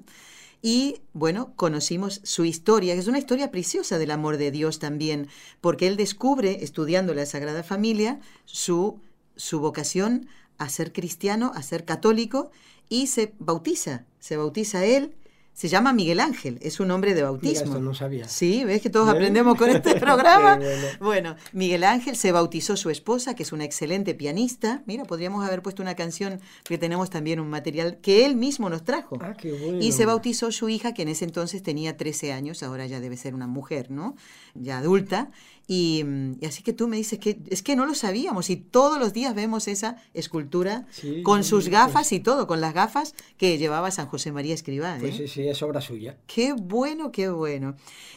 [0.66, 5.28] Y bueno, conocimos su historia, que es una historia preciosa del amor de Dios también,
[5.60, 9.02] porque él descubre, estudiando la Sagrada Familia, su,
[9.36, 12.50] su vocación a ser cristiano, a ser católico,
[12.88, 15.14] y se bautiza, se bautiza él
[15.54, 17.66] se llama Miguel Ángel, es un nombre de bautismo.
[17.66, 18.28] esto no sabía.
[18.28, 20.60] Sí, ves que todos aprendemos con este programa.
[21.00, 21.36] bueno.
[21.52, 24.82] Miguel Ángel se bautizó su esposa, que es una excelente pianista.
[24.88, 28.84] Mira, podríamos haber puesto una canción, que tenemos también un material que él mismo nos
[28.84, 29.18] trajo.
[29.22, 29.80] Ah, qué bueno.
[29.80, 33.16] Y se bautizó su hija, que en ese entonces tenía 13 años, ahora ya debe
[33.16, 34.16] ser una mujer, ¿no?
[34.56, 35.30] Ya adulta.
[35.66, 36.04] Y,
[36.46, 39.34] así que tú me dices que es que no lo sabíamos y todos los días
[39.34, 40.86] vemos esa escultura
[41.24, 44.98] con sus gafas y todo, con las gafas que llevaba San José María Escribá.
[45.00, 45.18] Pues ¿eh?
[45.20, 46.18] sí, sí, es obra suya.
[46.28, 47.76] Qué bueno, qué bueno.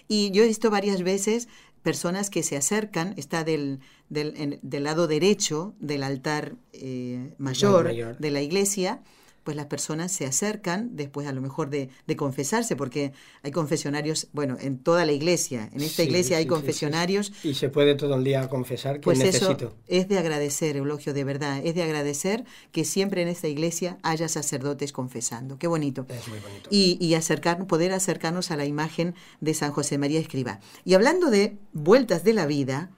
[0.09, 1.49] Y yo he visto varias veces
[1.83, 3.79] personas que se acercan, está del,
[4.09, 9.03] del, del lado derecho del altar eh, mayor de la iglesia,
[9.47, 13.13] pues las personas se acercan después a lo mejor de, confesarse, porque
[13.45, 17.33] hay confesionarios, bueno, en toda la iglesia, en esta iglesia hay confesionarios.
[17.45, 19.53] y se puede todo el día confesar que pues necesito.
[19.53, 23.99] Eso es de agradecer, Eulogio, de verdad, es de agradecer que siempre en esta iglesia
[24.03, 25.61] haya sacerdotes confesando.
[25.61, 26.07] Qué bonito.
[26.09, 26.69] Es muy bonito.
[26.73, 30.59] Y, y acercar, poder acercarnos a la imagen de San José María Escriba.
[30.85, 32.91] Y hablando de vueltas de la vida,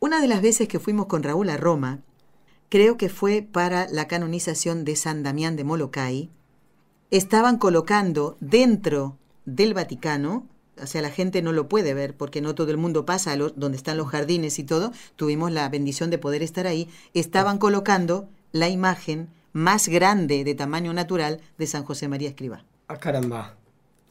[0.00, 2.02] una de las veces que fuimos con Raúl a Roma,
[2.68, 6.30] creo que fue para la canonización de San Damián de Molokai,
[7.10, 10.46] estaban colocando dentro del Vaticano,
[10.82, 13.36] o sea, la gente no lo puede ver porque no todo el mundo pasa a
[13.36, 18.28] donde están los jardines y todo, tuvimos la bendición de poder estar ahí, estaban colocando
[18.52, 22.64] la imagen más grande de tamaño natural de San José María Escriba.
[22.88, 23.54] Ah, caramba.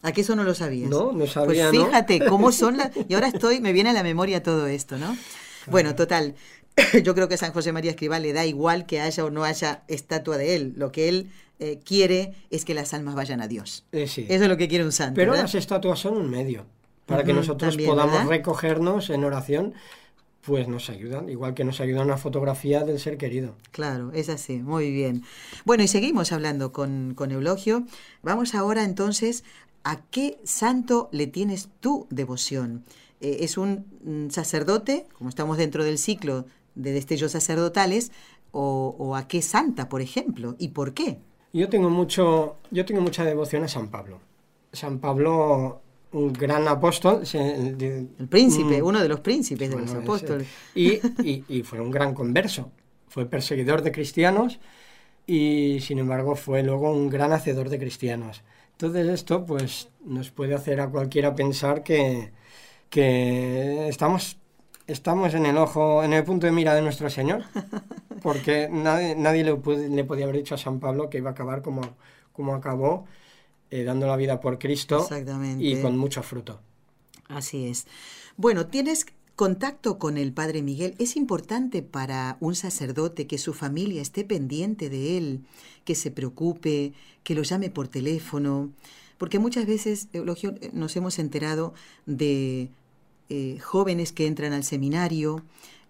[0.02, 0.90] ¿A qué eso no lo sabías?
[0.90, 2.92] No, no sabía, Pues fíjate cómo son las...
[3.10, 5.16] Y ahora estoy, me viene a la memoria todo esto, ¿no?
[5.68, 6.36] Bueno, total,
[7.04, 9.84] yo creo que San José María Escribá le da igual que haya o no haya
[9.88, 10.74] estatua de él.
[10.76, 13.86] Lo que él eh, quiere es que las almas vayan a Dios.
[13.92, 15.16] Eh, Eso es lo que quiere un santo.
[15.16, 16.66] Pero las estatuas son un medio
[17.06, 19.74] para que nosotros podamos recogernos en oración.
[20.42, 23.56] Pues nos ayudan, igual que nos ayuda una fotografía del ser querido.
[23.72, 25.24] Claro, es así, muy bien.
[25.64, 27.84] Bueno, y seguimos hablando con, con Eulogio.
[28.22, 29.44] Vamos ahora entonces
[29.84, 32.84] a qué santo le tienes tu devoción.
[33.22, 38.12] Eh, es un mm, sacerdote, como estamos dentro del ciclo de destellos sacerdotales
[38.52, 41.20] o, a qué santa, por ejemplo, y por qué.
[41.52, 44.20] Yo tengo mucho, yo tengo mucha devoción a San Pablo.
[44.72, 45.82] San Pablo,
[46.14, 47.24] un gran apóstol.
[47.34, 48.86] el príncipe, mm.
[48.86, 50.48] uno de los príncipes de los apóstoles.
[50.74, 52.72] Y, y, fue un gran converso.
[53.10, 54.60] Fue perseguidor de cristianos
[55.28, 58.44] y sin embargo fue luego un gran hacedor de cristianos.
[58.72, 62.32] Entonces esto pues nos puede hacer a cualquiera pensar que,
[62.90, 64.38] que estamos
[64.88, 67.44] estamos en el ojo, en el punto de mira de nuestro Señor,
[68.22, 69.58] porque nadie, nadie le,
[69.90, 71.82] le, podía haber dicho a San Pablo que iba a acabar como,
[72.32, 73.06] como acabó,
[73.72, 75.08] eh, dando la vida por Cristo
[75.58, 76.60] y con mucho fruto.
[77.28, 77.88] Así es.
[78.38, 80.96] Bueno, tienes contacto con el Padre Miguel.
[81.00, 85.46] Es importante para un sacerdote que su familia esté pendiente de él,
[85.84, 86.94] que se preocupe,
[87.24, 88.72] que lo llame por teléfono,
[89.18, 91.74] porque muchas veces, Eulogio, nos hemos enterado
[92.06, 92.70] de
[93.30, 95.44] eh, jóvenes que entran al seminario,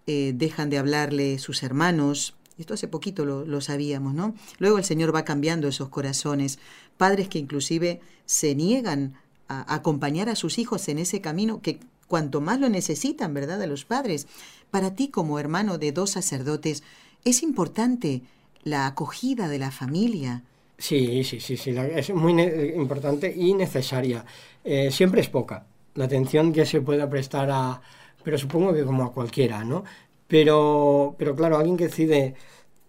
[0.08, 2.36] eh, dejan de hablarle sus hermanos.
[2.58, 4.34] Esto hace poquito lo, sabíamos, ¿no?
[4.60, 6.60] Luego el Señor va cambiando esos corazones.
[6.98, 9.16] Padres que inclusive se niegan
[9.48, 13.62] a acompañar a sus hijos en ese camino que cuanto más lo necesitan, ¿verdad?
[13.62, 14.28] A los padres.
[14.72, 16.84] Para ti como hermano de dos sacerdotes,
[17.26, 18.22] es importante
[18.64, 20.44] la acogida de la familia.
[20.78, 24.26] Sí, sí, sí, sí, es muy importante y necesaria.
[24.64, 25.66] Eh, siempre es poca,
[25.96, 27.82] la atención que se pueda prestar a,
[28.24, 29.84] pero supongo que como a cualquiera, ¿no?
[30.28, 32.36] Pero, pero claro, alguien que decide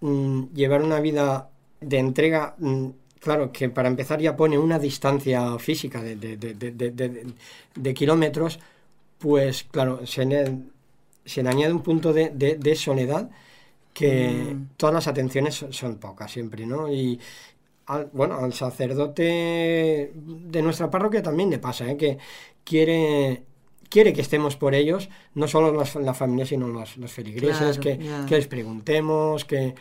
[0.00, 2.86] mm, llevar una vida de entrega, mm,
[3.20, 8.58] claro, que para empezar ya pone una distancia física de, de, kilómetros,
[9.18, 10.58] pues claro, se le,
[11.24, 13.30] se le, añade un punto de, soledad
[13.92, 14.68] que mm.
[14.76, 16.92] todas las atenciones son, son, pocas siempre, ¿no?
[16.92, 17.20] Y,
[18.12, 21.96] bueno, al sacerdote de nuestra parroquia también le pasa, ¿eh?
[21.96, 22.18] que,
[22.64, 23.44] quiere,
[23.88, 28.46] quiere que estemos por ellos, no solo la familia, sino los, los feligreses, que, les
[28.48, 29.74] preguntemos, que,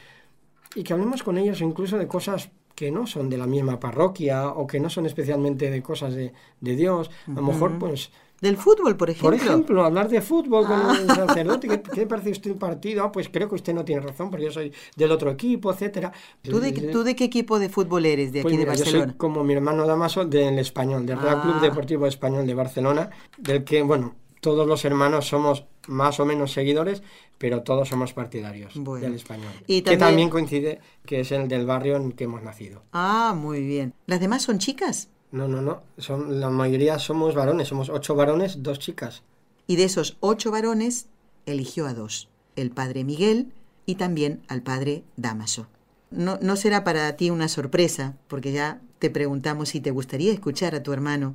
[0.76, 4.50] y que hablemos con ellos incluso de cosas que no son de la misma parroquia
[4.50, 7.10] o que no son especialmente de cosas de, de Dios.
[7.28, 8.12] A lo mejor, pues,
[8.42, 9.30] del fútbol, por ejemplo.
[9.30, 11.16] Por ejemplo, hablar de fútbol con el ah.
[11.16, 11.68] sacerdote.
[11.68, 13.04] ¿Qué, ¿Qué, parece usted un partido?
[13.04, 16.12] Ah, pues creo que usted no tiene razón, porque yo soy del otro equipo, etcétera.
[16.42, 19.06] ¿Tú de, ¿tú de qué equipo de fútbol eres de pues aquí de Barcelona?
[19.06, 21.62] Yo soy como mi hermano Damaso del Español, del Real Club ah.
[21.62, 27.01] Deportivo Español de Barcelona, del que, bueno, todos los hermanos somos más o menos seguidores,
[27.39, 29.51] pero todos somos partidarios del español.
[29.65, 32.84] ¿Y Que también coincide que es el del barrio en que hemos nacido.
[32.93, 33.95] Ah, muy bien.
[34.05, 35.10] ¿Las demás son chicas?
[35.31, 35.81] No, no, no.
[35.97, 39.23] Son, la mayoría somos varones, somos ocho varones, dos chicas.
[39.65, 41.08] Y de esos ocho varones,
[41.47, 43.51] eligió a dos, el padre Miguel
[43.88, 45.65] y también al padre Damaso.
[46.12, 50.75] No, no será para ti una sorpresa, porque ya te preguntamos si te gustaría escuchar
[50.75, 51.34] a tu hermano,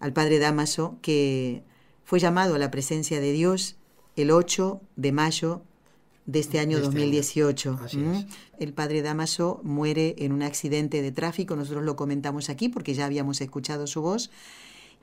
[0.00, 1.62] al padre Damaso, que
[2.06, 3.76] fue llamado a la presencia de Dios
[4.14, 5.62] el 8 de mayo
[6.24, 7.70] de este año De este 2018.
[7.70, 8.18] año, así ¿m?
[8.20, 8.26] es.
[8.58, 13.04] El padre Damaso muere en un accidente de tráfico, nosotros lo comentamos aquí porque ya
[13.04, 14.30] habíamos escuchado su voz.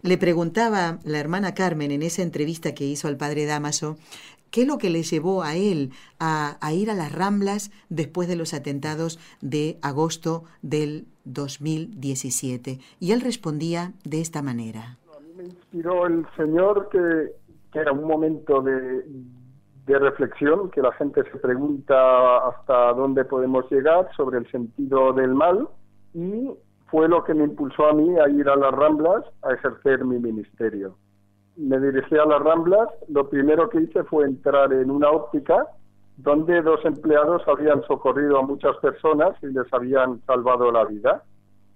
[0.01, 3.97] Le preguntaba la hermana Carmen en esa entrevista que hizo al padre Damaso,
[4.49, 8.27] ¿qué es lo que le llevó a él a, a ir a las Ramblas después
[8.27, 12.79] de los atentados de agosto del 2017?
[12.99, 14.97] Y él respondía de esta manera.
[15.45, 17.31] Inspiró el Señor que,
[17.71, 19.03] que era un momento de,
[19.85, 25.33] de reflexión, que la gente se pregunta hasta dónde podemos llegar sobre el sentido del
[25.33, 25.67] mal
[26.13, 26.51] y
[26.87, 30.19] fue lo que me impulsó a mí a ir a las Ramblas a ejercer mi
[30.19, 30.95] ministerio.
[31.57, 35.67] Me dirigí a las Ramblas, lo primero que hice fue entrar en una óptica
[36.17, 41.23] donde dos empleados habían socorrido a muchas personas y les habían salvado la vida.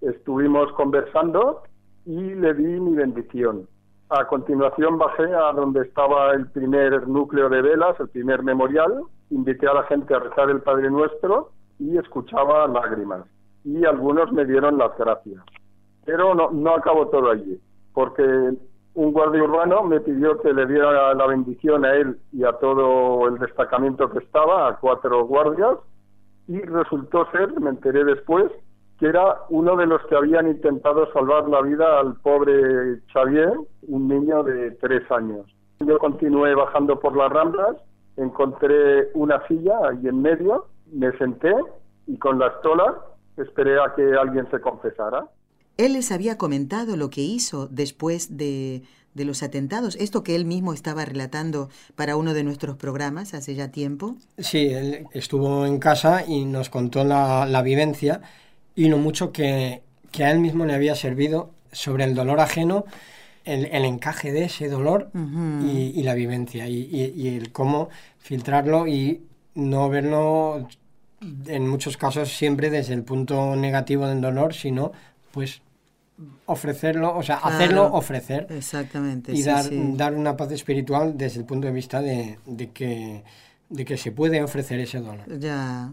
[0.01, 1.63] Estuvimos conversando
[2.07, 3.67] y le di mi bendición.
[4.09, 9.67] A continuación bajé a donde estaba el primer núcleo de velas, el primer memorial, invité
[9.67, 13.25] a la gente a rezar el Padre Nuestro y escuchaba lágrimas.
[13.65, 15.43] Y algunos me dieron las gracias.
[16.05, 17.59] Pero no, no acabó todo allí,
[17.93, 18.23] porque
[18.93, 23.27] un guardia urbano me pidió que le diera la bendición a él y a todo
[23.27, 25.77] el destacamento que estaba, a cuatro guardias,
[26.47, 28.49] y resultó ser, me enteré después,
[28.99, 33.53] que era uno de los que habían intentado salvar la vida al pobre Xavier,
[33.87, 35.45] un niño de tres años.
[35.79, 37.77] Yo continué bajando por las ramblas,
[38.15, 41.53] encontré una silla ahí en medio, me senté
[42.07, 42.95] y con la estola
[43.37, 45.27] esperé a que alguien se confesara.
[45.77, 48.81] Él les había comentado lo que hizo después de,
[49.13, 53.53] de los atentados, esto que él mismo estaba relatando para uno de nuestros programas hace
[53.53, 54.15] ya tiempo.
[54.39, 58.21] Sí, él estuvo en casa y nos contó la, la vivencia
[58.77, 62.85] y lo mucho que, que a él mismo le había servido sobre el dolor ajeno,
[63.43, 65.65] el, el encaje de ese dolor Ujú.
[65.67, 69.21] y, y la vivencia y, y- y el cómo filtrarlo y
[69.55, 70.67] no verlo
[71.47, 74.91] en muchos casos siempre desde el punto negativo del dolor, sino
[75.31, 75.61] pues
[76.45, 77.55] ofrecerlo, o sea, Claro.
[77.55, 79.31] hacerlo ofrecer Exactamente.
[79.33, 79.93] y sí, dar, sí.
[79.95, 83.23] dar una paz espiritual desde el punto de vista de, de que,
[83.69, 85.39] de que se puede ofrecer ese dolor.
[85.39, 85.91] Ya.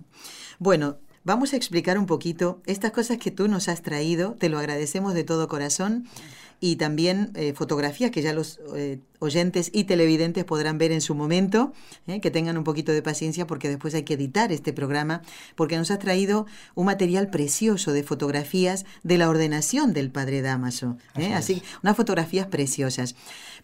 [0.59, 4.37] Bueno, vamos a explicar un poquito estas cosas que tú nos has traído.
[4.39, 6.07] Te lo agradecemos de todo corazón.
[6.61, 11.15] Y también eh, fotografías que ya los eh, oyentes y televidentes podrán ver en su
[11.15, 11.73] momento.
[12.07, 15.21] eh, que tengan un poquito de paciencia porque después hay que editar este programa.
[15.57, 20.97] Porque nos has traído un material precioso de fotografías de la ordenación del Padre Damaso.
[21.15, 23.15] Así Así, unas fotografías preciosas.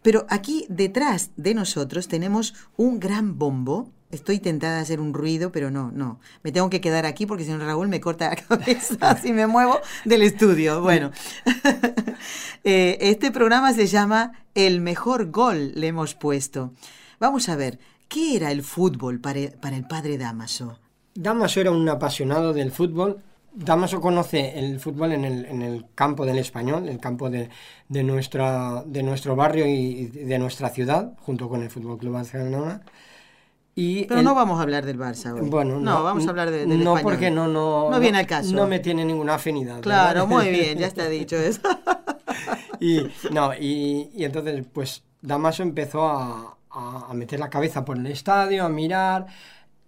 [0.03, 3.91] Pero aquí detrás de nosotros tenemos un gran bombo.
[4.11, 6.19] Estoy tentada de hacer un ruido, pero no, no.
[6.43, 9.79] Me tengo que quedar aquí porque si Raúl me corta la cabeza si me muevo
[10.05, 10.81] del estudio.
[10.83, 11.13] Bueno,
[12.63, 16.73] Eh, este programa se llama El mejor gol, le hemos puesto.
[17.19, 20.79] Vamos a ver, ¿qué era el fútbol para el padre Damaso?
[21.15, 23.23] Damaso era un apasionado del fútbol.
[23.53, 27.51] Damaso conoce el fútbol en el, en el campo del español, el campo de,
[27.89, 32.83] de, nuestra, de nuestro barrio y de nuestra ciudad, junto con el Fútbol Club Barcelona.
[33.75, 35.49] Y Pero el- no vamos a hablar del Barça hoy.
[35.49, 37.03] Bueno, no, vamos a hablar de, del No, español.
[37.03, 38.55] porque no, no, No viene al caso.
[38.55, 39.81] No me tiene ninguna afinidad.
[39.81, 40.45] Claro, ¿verdad?
[40.45, 41.61] muy bien, ya está dicho eso.
[42.81, 48.07] y, no, y, y entonces, pues Damaso empezó a- a meter la cabeza por el
[48.07, 49.27] estadio, a mirar.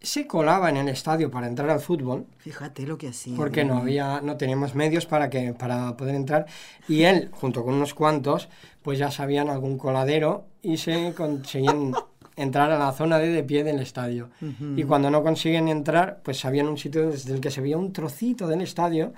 [0.02, 3.36] Se colaba en el estadio para entrar al fútbol, Fíjate lo que hacía.
[3.36, 6.46] porque no había, no teníamos medios para que, para poder entrar.
[6.88, 8.48] Y él, junto con unos cuantos,
[8.82, 11.92] pues ya sabían algún coladero y se conseguían
[12.36, 14.30] entrar a la zona de, de pie del estadio.
[14.76, 17.92] Y cuando no consiguen entrar, pues sabían un sitio desde el que se veía un
[17.92, 19.12] trocito del estadio.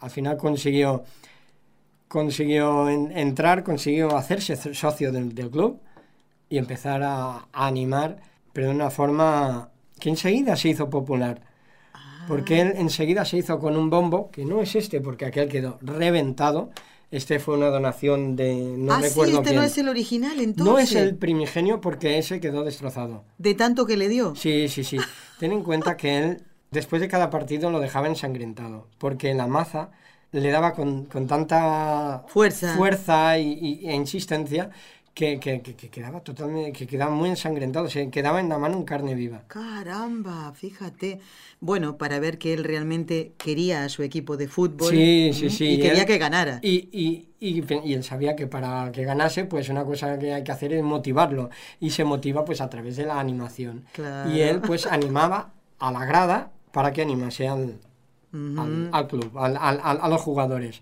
[0.00, 1.04] Al final consiguió,
[2.08, 5.80] consiguió en- entrar, consiguió hacerse so- socio del, del club
[6.48, 8.16] y empezar a, a animar,
[8.52, 9.68] pero de una forma
[9.98, 11.42] que enseguida se hizo popular.
[12.26, 15.78] Porque él enseguida se hizo con un bombo, que no es este, porque aquel quedó
[15.80, 16.70] reventado.
[17.10, 18.54] Este fue una donación de...
[18.76, 19.56] No ah, sí, recuerdo este quién.
[19.56, 20.66] no es el original, entonces.
[20.72, 23.24] No es el primigenio porque ese quedó destrozado.
[23.38, 24.34] De tanto que le dio.
[24.36, 24.98] Sí, sí, sí.
[25.40, 28.88] Ten en cuenta que él, después de cada partido, lo dejaba ensangrentado.
[28.98, 29.88] Porque la maza
[30.32, 32.76] le daba con, con tanta Fuerza.
[32.76, 34.68] fuerza y, y- e insistencia
[35.18, 38.84] que, que, que, quedaba totalmente, que quedaba muy ensangrentado, se quedaba en la mano en
[38.84, 39.42] carne viva.
[39.48, 41.18] Caramba, fíjate.
[41.58, 44.90] Bueno, para ver que él realmente quería a su equipo de fútbol.
[44.90, 45.70] Sí, sí, sí.
[45.70, 46.60] Y quería que ganara.
[46.62, 50.52] Y, y, y, él sabía que para que ganase, pues una cosa que hay que
[50.52, 51.50] hacer es motivarlo.
[51.80, 53.86] Y se motiva pues a través de la animación.
[54.32, 57.80] Y él pues animaba a la grada para que animase al,
[58.92, 60.80] al, club, al, a los jugadores.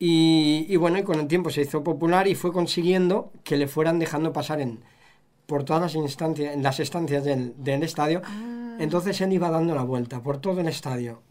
[0.00, 3.98] Y, bueno, y con el tiempo se hizo popular y fue consiguiendo que le fueran
[3.98, 4.80] dejando pasar en,
[5.46, 8.22] por todas las instancias, en las estancias del, del estadio.
[8.24, 8.58] Ah.
[8.78, 11.22] Entonces él iba dando la vuelta por todo el estadio,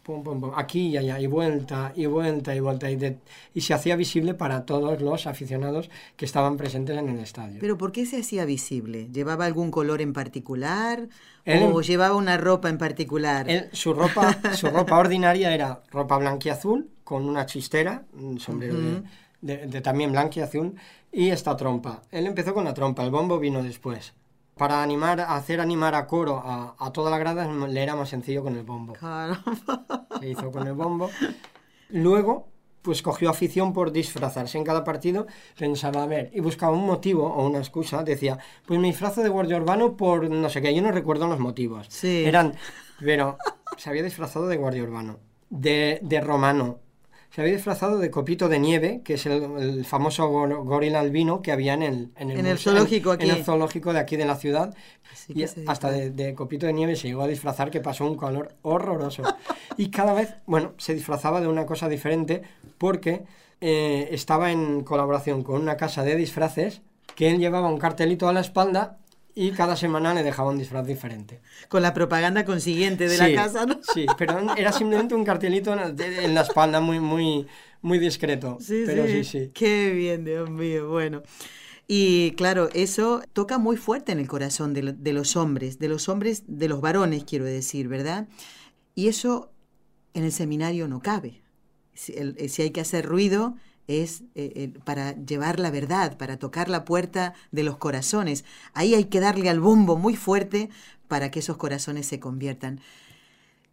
[0.56, 3.20] aquí y allá, y vuelta, y vuelta, y vuelta, y,
[3.54, 7.60] y, se hacía visible para todos los aficionados que estaban presentes en el estadio.
[7.62, 9.08] ¿Pero por qué se hacía visible?
[9.14, 11.08] ¿Llevaba algún color en particular?
[11.46, 13.48] ¿O llevaba una ropa en particular?
[13.72, 18.76] su, ropa, su ropa ordinaria era ropa blanca y azul, con una chistera, un sombrero
[19.40, 20.76] de, también blanco y azul,
[21.10, 22.02] y esta trompa.
[22.12, 24.14] Él empezó con la trompa, el bombo vino después.
[24.58, 28.58] Para animar, hacer animar a coro a, toda la grada le era más sencillo con
[28.58, 28.94] el bombo.
[30.20, 31.10] Se hizo con el bombo.
[31.88, 32.50] Luego,
[32.82, 37.26] pues cogió afición por disfrazarse en cada partido, pensaba, a ver, y buscaba un motivo
[37.26, 40.82] o una excusa, decía, pues me disfrazo de guardia urbano por no sé qué, yo
[40.82, 41.88] no recuerdo los motivos.
[41.90, 42.26] Sí.
[42.26, 42.54] Eran,
[43.00, 43.38] pero
[43.78, 46.80] se había disfrazado de guardia urbano, de, de romano,
[47.38, 51.76] se había disfrazado de copito de nieve, que es el, famoso gorila albino que había
[51.76, 53.26] en el, en el, zoológico aquí.
[53.26, 54.76] En el zoológico de aquí de la ciudad.
[55.28, 59.22] y hasta de, copito de nieve se llegó a disfrazar, que pasó un calor horroroso.
[59.78, 62.42] y cada vez, bueno, se disfrazaba de una cosa diferente
[62.80, 63.22] porque
[63.62, 66.82] eh, estaba en colaboración con una casa de disfraces
[67.16, 68.98] que él llevaba un cartelito a la espalda
[69.40, 71.42] y cada semana le dejaba un disfraz diferente.
[71.70, 73.80] Con la propaganda consiguiente de la casa, ¿no?
[73.94, 77.46] Sí, pero era simplemente un cartelito en la espalda muy, muy,
[77.84, 78.58] muy discreto.
[78.60, 79.24] Sí, pero sí.
[79.24, 81.22] sí, Qué bien, Dios mío, bueno.
[81.88, 86.10] Y claro, eso toca muy fuerte en el corazón de, de los hombres, de los
[86.10, 88.28] hombres, de los varones, quiero decir, ¿verdad?
[88.96, 89.52] Y eso
[90.16, 91.44] en el seminario no cabe.
[91.94, 92.14] Si,
[92.50, 93.56] si hay que hacer ruido,
[93.88, 98.46] es eh, eh, para llevar la verdad, para tocar la puerta de los corazones.
[98.74, 100.70] Ahí hay que darle al bombo muy fuerte
[101.08, 102.82] para que esos corazones se conviertan.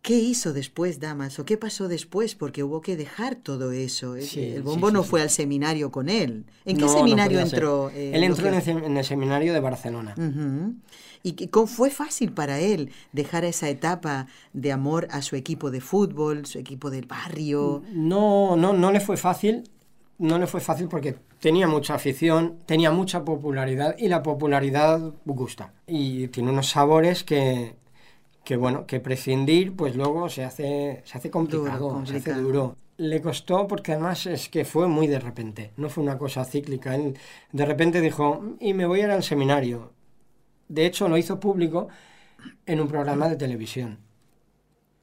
[0.05, 1.47] ¿Qué hizo después Damaso?
[1.47, 2.35] ¿Qué pasó después?
[2.35, 4.17] Porque hubo que dejar todo eso.
[4.17, 6.45] el bombo no fue al seminario con él.
[6.67, 7.89] ¿En qué seminario entró?
[7.89, 10.15] Eh, él entró en el, seminario de Barcelona.
[11.23, 15.81] ¿Y cómo fue fácil para él dejar esa etapa de amor a su equipo de
[15.81, 17.83] fútbol, su equipo del barrio?
[17.91, 19.65] No, no, no le fue fácil
[20.19, 25.73] no le fue fácil porque tenía mucha afición, tenía mucha popularidad y la popularidad gusta.
[25.87, 27.75] Y tiene unos sabores que,
[28.45, 32.77] que bueno, que prescindir pues luego se hace, se hace complicado, se hace duro.
[32.97, 36.95] Le costó porque además es que fue muy de repente, no fue una cosa cíclica.
[36.95, 37.19] Él
[37.51, 39.93] de repente dijo, y me voy a ir al seminario.
[40.69, 41.89] De hecho, lo hizo público
[42.67, 43.99] en un programa de televisión.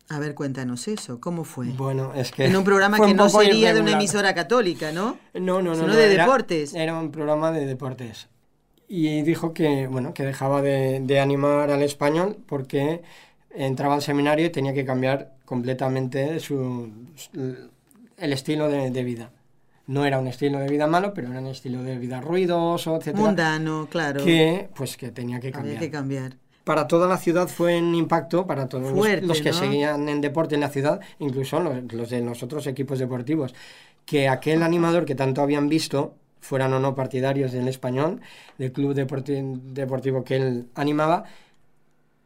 [0.09, 1.67] A ver, cuéntanos eso, ¿cómo fue?
[1.67, 2.45] Bueno, es que...
[2.45, 5.17] En un programa que no sería de una emisora católica, ¿no?
[5.33, 5.75] No, no, no.
[5.75, 6.73] Sino de deportes.
[6.73, 8.27] Era un programa de deportes.
[8.89, 13.01] Y dijo que, bueno, que dejaba de, animar al español porque
[13.51, 16.91] entraba al seminario y tenía que cambiar completamente su,
[18.17, 19.31] el estilo de, vida.
[19.87, 23.15] No era un estilo de vida malo, pero era un estilo de vida ruidoso, etc.
[23.15, 24.25] Mundano, claro.
[24.25, 25.77] Que, pues, que tenía que cambiar.
[25.77, 28.91] Había que cambiar para toda la ciudad fue un impacto, para todos
[29.23, 33.53] los, que seguían en deporte en la ciudad, incluso los, de los otros equipos deportivos,
[34.05, 38.21] que aquel animador que tanto habían visto, fueran o no partidarios del español,
[38.57, 41.25] del club deportivo que él animaba,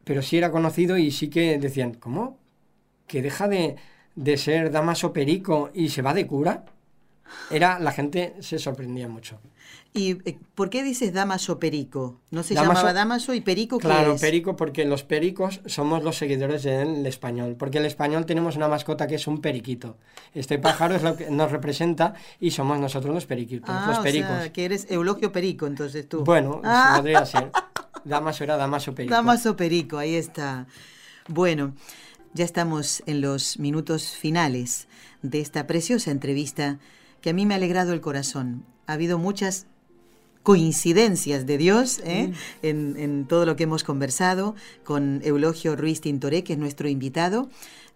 [0.04, 2.38] pero sí era conocido y sí que decían, ¿cómo?
[3.06, 3.76] ¿Que deja de,
[4.14, 6.64] de ser Damaso Perico y se va de cura?
[7.50, 9.40] Era, la gente se sorprendía mucho.
[9.96, 12.20] ¿Y eh, por qué dices Damaso Perico?
[12.30, 16.62] ¿No se llamaba Damaso y Perico qué Claro, Perico porque los pericos somos los seguidores
[16.62, 19.96] del español, porque el español tenemos una mascota que es un periquito.
[20.34, 24.30] Este pájaro es lo que nos representa y somos nosotros los periquitos, ah, los pericos.
[24.30, 26.24] O sea, que eres Eulogio Perico, entonces tú.
[26.24, 26.94] Bueno, ah.
[26.96, 27.50] podría ser.
[28.04, 29.14] Damaso era Damaso Perico.
[29.14, 30.66] Damaso Perico, ahí está.
[31.28, 31.74] Bueno,
[32.34, 34.88] ya estamos en los minutos finales
[35.22, 36.78] de esta preciosa entrevista
[37.20, 38.64] que a mí me ha alegrado el corazón.
[38.86, 39.66] Ha habido muchas
[40.46, 42.32] coincidencias de Dios ¿eh?
[42.62, 44.54] en, todo lo que hemos conversado
[44.84, 47.48] con Eulogio Ruiz Tintoré, que es nuestro invitado.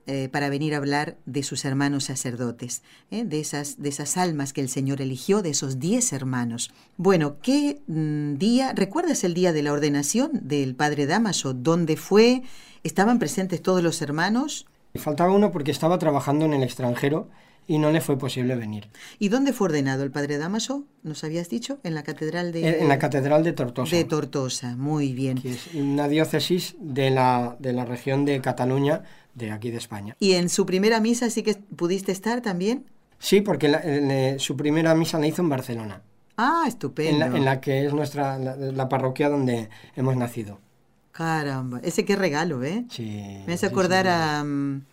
[0.07, 2.83] Eh, para venir a hablar de sus hermanos sacerdotes,
[3.13, 3.23] ¿eh?
[3.25, 6.73] de, esas, de esas almas que el Señor eligió, de esos diez hermanos.
[6.96, 8.73] Bueno, ¿qué mm, día?
[8.75, 11.53] ¿Recuerdas el día de la ordenación del Padre Damaso?
[11.53, 12.42] ¿Dónde fue?
[12.83, 14.67] ¿Estaban presentes todos los hermanos?
[14.96, 17.29] Faltaba uno porque estaba trabajando en el extranjero
[17.71, 18.88] y no le fue posible venir.
[19.21, 20.87] ¿Y dónde fue ordenado el padre Damaso?
[21.04, 21.79] ¿Nos habías dicho?
[21.85, 22.81] En la catedral de...
[22.81, 23.94] En la catedral de Tortosa.
[23.94, 25.40] De Tortosa, muy bien.
[25.40, 29.04] Que es una diócesis de la, de la región de Cataluña,
[29.37, 30.16] de aquí de España.
[30.18, 32.87] ¿Y en su primera misa sí que pudiste estar también?
[33.21, 36.02] Sí, porque su primera misa la hizo en Barcelona.
[36.37, 37.25] Ah, estupendo.
[37.25, 40.58] En la, que es nuestra la, parroquia donde hemos nacido.
[41.12, 42.85] Caramba, ese qué regalo, ¿eh?
[42.90, 43.44] Sí.
[43.46, 44.87] Me hace acordar a mm,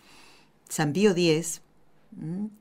[0.68, 1.62] San Pío X,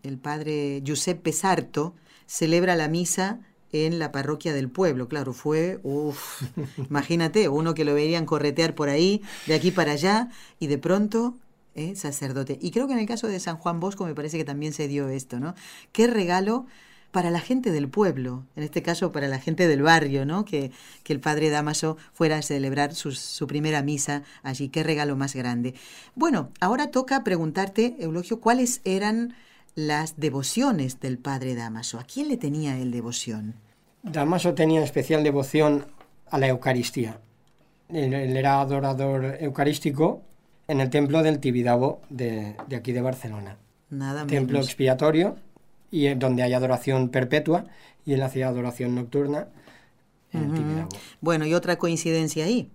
[0.03, 1.95] el padre Giuseppe Sarto
[2.25, 3.39] celebra la misa
[3.71, 5.07] en la parroquia del pueblo.
[5.07, 6.43] Claro, fue, uff,
[6.89, 10.29] imagínate, uno que lo veían corretear por ahí, de aquí para allá,
[10.59, 11.35] y de pronto,
[11.75, 12.57] eh, sacerdote.
[12.61, 14.87] Y creo que en el caso de San Juan Bosco me parece que también se
[14.87, 15.53] dio esto, ¿no?
[15.91, 16.65] Qué regalo
[17.11, 20.45] para la gente del pueblo, en este caso para la gente del barrio, ¿no?
[20.45, 20.71] Que,
[21.03, 24.69] que el padre Damaso fuera a celebrar su, su, primera misa allí.
[24.69, 25.73] Qué regalo más grande.
[26.15, 29.33] Bueno, ahora toca preguntarte, Eulogio, cuáles eran
[29.75, 31.99] las devociones del padre Damaso.
[31.99, 33.55] ¿A quién le tenía él devoción?
[34.03, 35.85] Damaso tenía especial devoción
[36.29, 37.19] a la Eucaristía.
[37.89, 40.21] Él, era adorador eucarístico
[40.67, 43.57] en el templo del Tibidabo de, de aquí de Barcelona.
[43.89, 45.37] Nada Templo expiatorio
[45.91, 47.65] y donde hay adoración perpetua
[48.05, 49.47] y él hacía adoración nocturna
[50.31, 50.89] en el Tibidabo.
[51.21, 52.69] Bueno, y otra coincidencia ahí,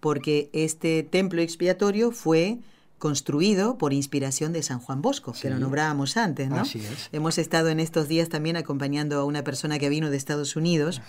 [0.00, 2.58] porque este templo expiatorio fue
[2.98, 6.60] construido por inspiración de San Juan Bosco, que lo nombrábamos antes, ¿no?
[6.60, 7.08] Así es.
[7.12, 11.00] Hemos estado en estos días también acompañando a una persona que vino de Estados Unidos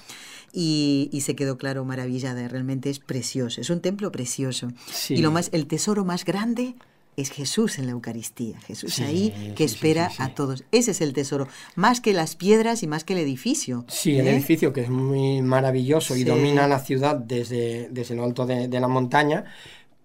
[0.53, 4.71] y, se quedó claro maravillada, realmente es precioso, es un templo precioso.
[5.09, 6.75] Y lo más, el tesoro más grande
[7.21, 10.63] es Jesús en la Eucaristía, Jesús ahí que espera a todos.
[10.71, 13.85] Ese es el tesoro, más que las piedras y más que el edificio.
[13.87, 14.31] Sí, el ¿eh?
[14.31, 18.79] edificio que es muy maravilloso y domina la ciudad desde, desde lo alto de, de
[18.79, 19.45] la montaña,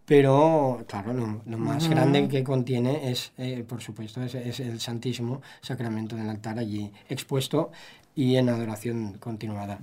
[0.07, 6.15] pero, claro, lo, más grande que contiene es, eh, por supuesto, es, el Santísimo Sacramento
[6.15, 7.73] del altar allí expuesto
[8.15, 9.79] y en adoración continuada.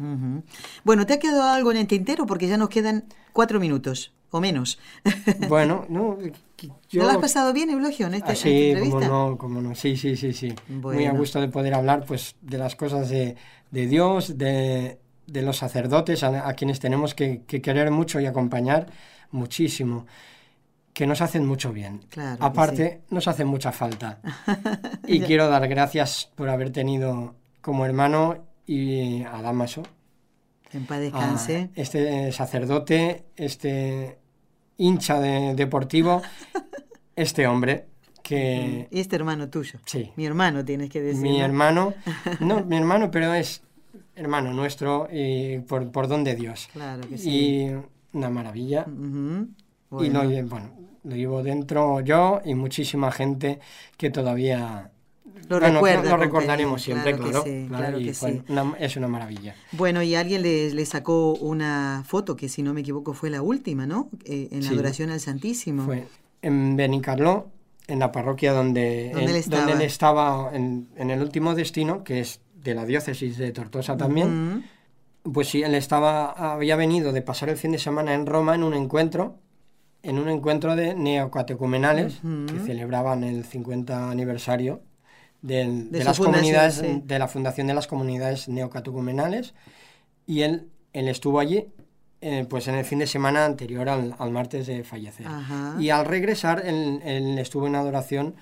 [0.84, 2.28] Bueno, ¿te ha quedado algo en el tintero?
[2.28, 4.80] Porque ya nos quedan cuatro minutos o menos.
[5.50, 6.18] Bueno, no.
[6.89, 7.03] Yo...
[7.03, 9.07] lo has pasado bien, Eulogio, en, este, ah, sí, entrevista?
[9.07, 9.76] no, como no.
[9.76, 10.53] Sí, sí, sí, sí.
[10.68, 13.36] Muy a gusto de poder hablar pues, de las cosas de,
[13.72, 18.88] de Dios, de, de, los sacerdotes, a, quienes tenemos que, que querer mucho y acompañar
[19.32, 20.05] muchísimo,
[20.93, 22.01] que nos hacen mucho bien.
[22.39, 24.20] Aparte, nos hacen mucha falta.
[25.07, 29.84] y quiero dar gracias por haber tenido como hermano y a Damaso.
[30.74, 31.70] En paz descanse.
[31.76, 34.21] este sacerdote, este
[34.82, 36.22] hincha de, deportivo,
[37.16, 37.86] este hombre
[38.24, 38.88] que...
[38.92, 39.80] Y este hermano tuyo.
[39.86, 40.12] Sí.
[40.16, 41.22] Mi hermano, tienes que decir.
[41.22, 41.94] Mi hermano,
[42.40, 43.64] no, mi hermano, pero es
[44.16, 46.70] hermano nuestro y por, por don de Dios.
[46.74, 47.30] Claro que sí.
[47.30, 47.72] Y
[48.14, 48.86] una maravilla.
[48.88, 50.74] Y lo, bueno,
[51.04, 53.60] lo llevo dentro yo y muchísima gente
[53.98, 54.92] que todavía
[55.48, 57.44] lo, recuerda, lo, recordaremos siempre, claro.
[57.68, 58.42] claro, que sí.
[58.80, 59.56] es una maravilla.
[59.74, 63.42] Bueno, y alguien le, le, sacó una foto que, si no me equivoco, fue la
[63.42, 64.10] última, ¿no?
[64.26, 65.84] Eh, en la adoración al Santísimo.
[65.86, 66.08] Fue
[66.42, 67.50] en Benicarló,
[67.88, 72.22] en la parroquia donde, él, estaba, donde él estaba en, en, el último destino, que
[72.22, 74.66] es de la diócesis de Tortosa también.
[75.24, 78.64] Pues sí, él estaba, había venido de pasar el fin de semana en Roma en
[78.64, 79.36] un encuentro,
[80.02, 84.82] en un encuentro de neocatecumenales que celebraban el 50 aniversario
[85.42, 89.54] de, las comunidades, de la fundación de las comunidades neocatecumenales.
[90.26, 91.68] Y él, él estuvo allí
[92.22, 95.26] eh, pues en el fin de semana anterior al, martes de fallecer.
[95.80, 98.36] Y al regresar, él, él, estuvo en adoración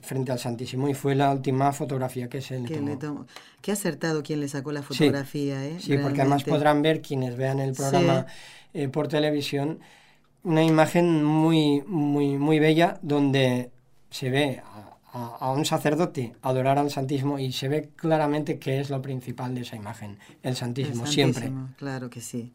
[0.00, 3.26] frente al Santísimo y fue la última fotografía que se le tomó.
[3.60, 5.76] Qué acertado quien le sacó la fotografía, sí, ¿eh?
[5.78, 8.26] Sí, porque además podrán ver quienes vean el programa
[8.72, 9.80] eh, por televisión
[10.42, 13.70] una imagen muy, muy, muy bella donde
[14.10, 18.90] se ve a, a, un sacerdote adorar al Santísimo y se ve claramente que es
[18.90, 21.52] lo principal de esa imagen, el Santísimo, el Santísimo siempre.
[21.76, 22.52] Claro que sí.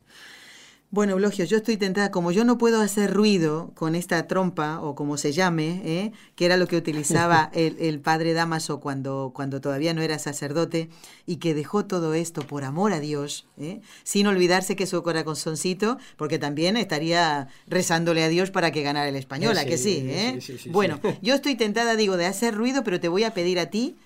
[0.96, 4.96] Bueno, Eulogio, yo estoy tentada, como yo no puedo hacer ruido con esta trompa, o
[4.96, 6.14] como se llame, ¿eh?
[6.38, 10.88] que era lo que utilizaba el, padre Damaso cuando, cuando todavía no era sacerdote,
[11.26, 13.82] y que dejó todo esto por amor a Dios, ¿eh?
[14.06, 19.18] sin olvidarse que su corazoncito, porque también estaría rezándole a Dios para que ganara el
[19.18, 19.98] español, ¿a que sí?
[20.08, 20.39] ¿eh?
[20.70, 23.98] bueno, yo estoy tentada, digo, de hacer ruido, pero te voy a pedir a ti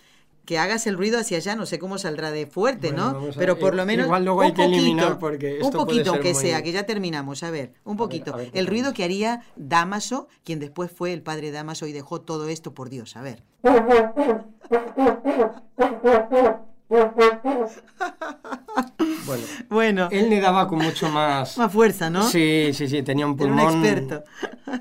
[0.50, 3.30] que hagas el ruido hacia allá, no sé cómo saldrá de fuerte, ¿no?
[3.38, 6.34] Pero por lo menos igual luego hay un que poquito, eliminar porque un poquito que
[6.34, 8.36] sea, que ya terminamos, a ver, un poquito.
[8.36, 12.74] el ruido que haría Damaso, quien después fue el padre Damaso y dejó todo esto
[12.74, 13.44] por Dios, a ver.
[19.28, 21.60] Bueno, bueno, él le daba con mucho más...
[21.60, 22.28] Más fuerza, ¿no?
[22.28, 23.76] Sí, sí, sí, tenía un pulmón...
[23.76, 24.24] un experto.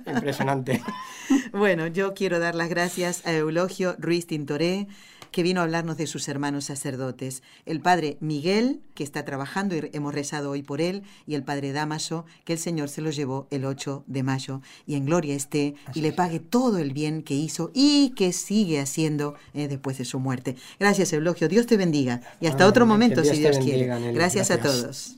[0.06, 0.82] Impresionante.
[1.52, 4.88] bueno, yo quiero dar las gracias a Eulogio Ruiz Tintoré,
[5.30, 7.42] que vino a hablarnos de sus hermanos sacerdotes.
[7.66, 11.72] El padre Miguel, que está trabajando y hemos rezado hoy por él, y el padre
[11.72, 14.62] Damaso, que el Señor se lo llevó el 8 de mayo.
[14.86, 18.80] Y en gloria esté y le pague todo el bien que hizo y que sigue
[18.80, 20.56] haciendo eh, después de su muerte.
[20.78, 21.48] Gracias, Eulogio.
[21.48, 22.20] Dios te bendiga.
[22.40, 23.86] Y hasta otro momento, si Dios quiere.
[24.12, 25.17] Gracias a todos.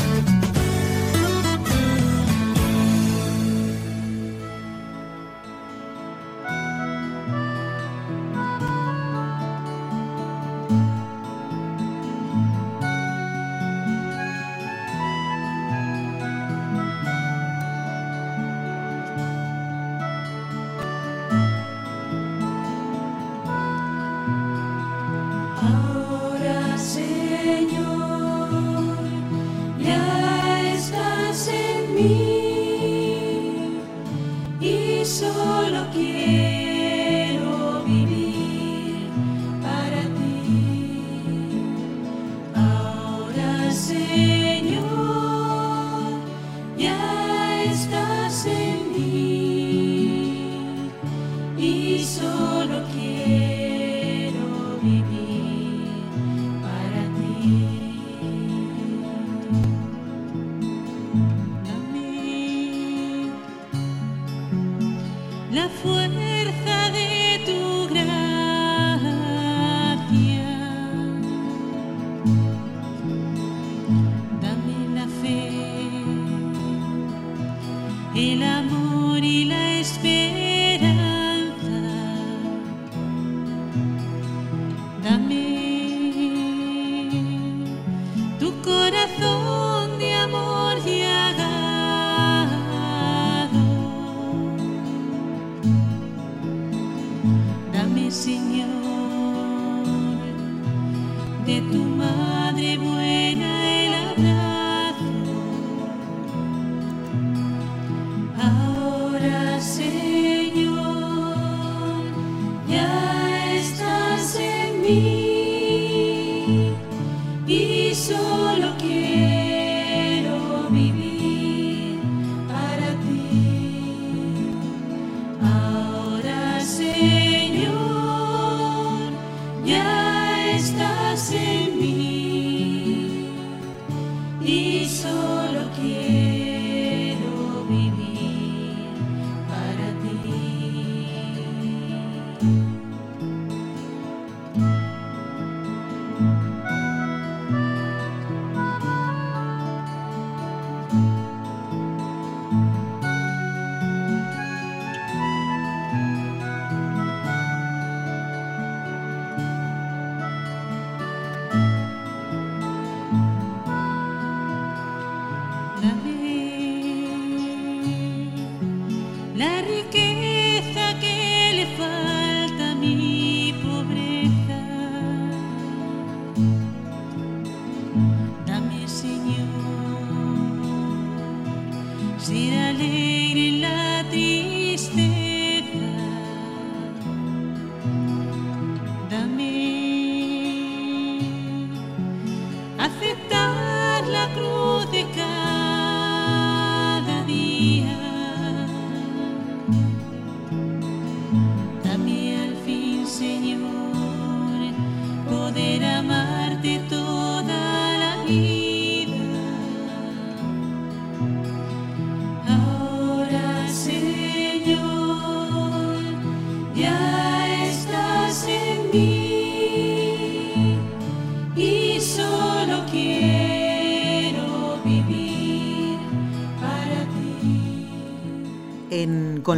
[65.51, 66.40] 1205-271-2976.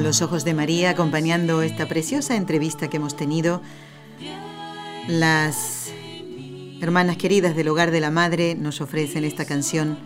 [0.03, 3.61] Los ojos de María, acompañando esta preciosa entrevista que hemos tenido.
[5.07, 5.91] Las
[6.81, 9.97] hermanas queridas del Hogar de la Madre nos ofrecen esta canción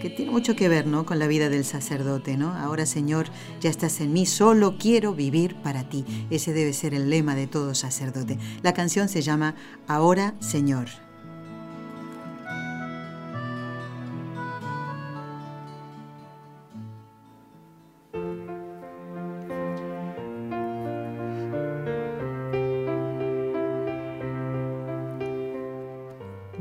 [0.00, 1.04] que tiene mucho que ver ¿no?
[1.04, 2.38] con la vida del sacerdote.
[2.38, 2.54] ¿no?
[2.54, 3.26] Ahora, Señor,
[3.60, 6.06] ya estás en mí, solo quiero vivir para ti.
[6.30, 8.38] Ese debe ser el lema de todo sacerdote.
[8.62, 9.54] La canción se llama
[9.86, 10.88] Ahora, Señor.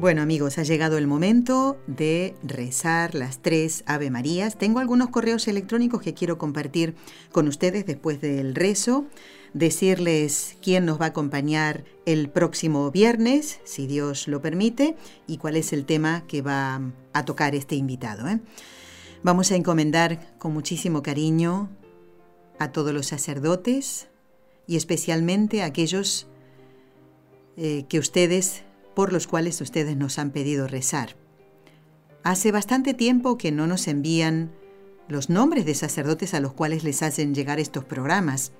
[0.09, 4.57] Bueno amigos, ha llegado el momento de rezar las tres Ave Marías.
[4.57, 6.95] Tengo algunos correos electrónicos que quiero compartir
[7.31, 9.05] con ustedes después del rezo,
[9.53, 14.95] decirles quién nos va a acompañar el próximo viernes, si Dios lo permite,
[15.27, 16.81] y cuál es el tema que va
[17.13, 18.27] a tocar este invitado.
[18.27, 18.39] ¿eh?
[19.21, 21.69] Vamos a encomendar con muchísimo cariño
[22.57, 24.07] a todos los sacerdotes
[24.65, 26.25] y especialmente a aquellos
[27.57, 28.63] eh, que ustedes
[28.99, 31.15] por los cuales ustedes nos han pedido rezar.
[32.21, 34.51] Hace bastante tiempo que no nos envían
[35.07, 38.51] los nombres de sacerdotes a los cuales les hacen llegar estos programas.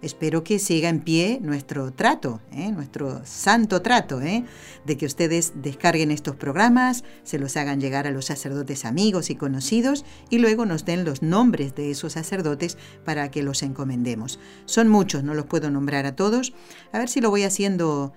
[0.00, 2.70] Espero que siga en pie nuestro trato, ¿eh?
[2.70, 4.44] nuestro santo trato, ¿eh?
[4.86, 9.34] de que ustedes descarguen estos programas, se los hagan llegar a los sacerdotes amigos y
[9.34, 14.38] conocidos y luego nos den los nombres de esos sacerdotes para que los encomendemos.
[14.64, 16.52] Son muchos, no los puedo nombrar a todos.
[16.92, 18.12] A ver si lo voy haciendo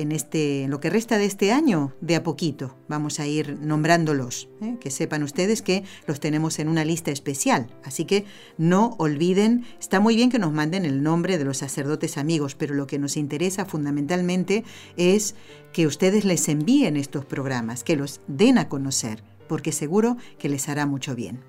[0.00, 2.76] en, este, lo que resta de este año, de a poquito.
[2.88, 4.76] Vamos a ir nombrándolos, ¿eh?
[4.80, 7.68] que sepan ustedes que los tenemos en una lista especial.
[7.84, 8.24] Así que
[8.56, 12.74] no olviden, está muy bien que nos manden el nombre de los sacerdotes amigos, pero
[12.74, 14.64] lo que nos interesa fundamentalmente
[14.96, 15.34] es
[15.72, 20.68] que ustedes les envíen estos programas, que los den a conocer, porque seguro que les
[20.68, 21.40] hará mucho bien.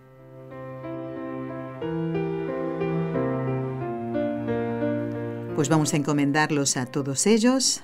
[5.55, 7.83] Pues vamos a encomendarlos a todos ellos,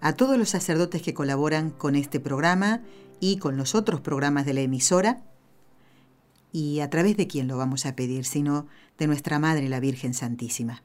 [0.00, 2.82] a todos los sacerdotes que colaboran con este programa
[3.20, 5.22] y con los otros programas de la emisora.
[6.52, 8.24] ¿Y a través de quién lo vamos a pedir?
[8.24, 8.66] Sino
[8.98, 10.82] de nuestra Madre la Virgen Santísima.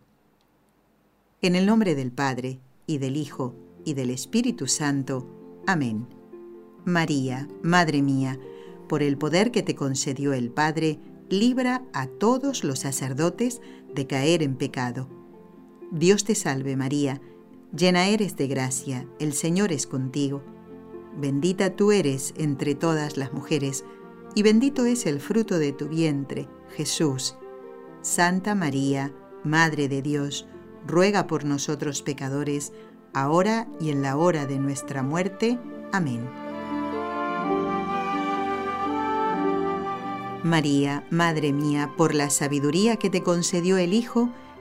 [1.41, 5.27] En el nombre del Padre, y del Hijo, y del Espíritu Santo.
[5.65, 6.07] Amén.
[6.85, 8.39] María, Madre mía,
[8.87, 10.99] por el poder que te concedió el Padre,
[11.29, 13.61] libra a todos los sacerdotes
[13.93, 15.09] de caer en pecado.
[15.91, 17.21] Dios te salve María,
[17.75, 20.41] Llena eres de gracia, el Señor es contigo.
[21.17, 23.83] Bendita tú eres entre todas las mujeres,
[24.33, 27.35] y bendito es el fruto de tu vientre, Jesús.
[28.01, 29.13] Santa María,
[29.43, 30.47] Madre de Dios,
[30.87, 32.71] ruega por nosotros pecadores,
[33.13, 35.59] ahora y en la hora de nuestra muerte.
[35.91, 36.29] Amén.
[40.43, 44.29] María, Madre mía, por la sabiduría que te concedió el Hijo,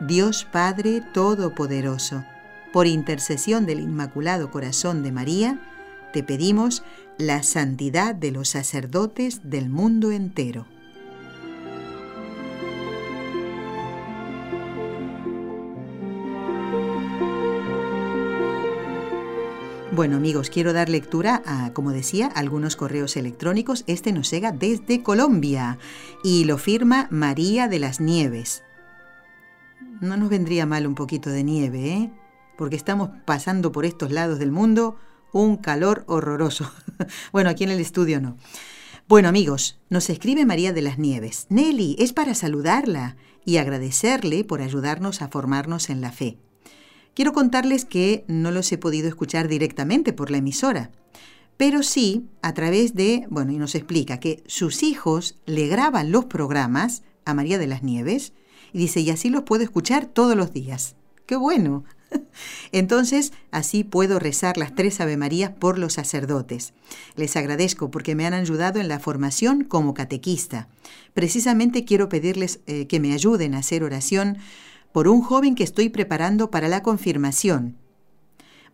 [0.00, 2.24] Dios Padre Todopoderoso,
[2.72, 5.58] por intercesión del Inmaculado Corazón de María,
[6.12, 6.84] te pedimos
[7.18, 10.66] la santidad de los sacerdotes del mundo entero.
[19.90, 23.82] Bueno amigos, quiero dar lectura a, como decía, algunos correos electrónicos.
[23.88, 25.76] Este nos llega desde Colombia
[26.22, 28.62] y lo firma María de las Nieves.
[30.00, 32.10] No nos vendría mal un poquito de nieve, ¿eh?
[32.56, 34.96] Porque estamos pasando por estos lados del mundo
[35.32, 36.70] un calor horroroso.
[37.32, 38.36] bueno, aquí en el estudio no.
[39.08, 41.46] Bueno amigos, nos escribe María de las Nieves.
[41.48, 46.38] Nelly, es para saludarla y agradecerle por ayudarnos a formarnos en la fe.
[47.14, 50.92] Quiero contarles que no los he podido escuchar directamente por la emisora,
[51.56, 56.26] pero sí a través de, bueno, y nos explica que sus hijos le graban los
[56.26, 58.32] programas a María de las Nieves
[58.72, 60.94] y dice, y así los puedo escuchar todos los días.
[61.26, 61.84] ¡Qué bueno!
[62.72, 66.72] Entonces, así puedo rezar las tres Ave Marías por los sacerdotes.
[67.16, 70.68] Les agradezco porque me han ayudado en la formación como catequista.
[71.14, 74.38] Precisamente quiero pedirles eh, que me ayuden a hacer oración
[74.92, 77.76] por un joven que estoy preparando para la confirmación.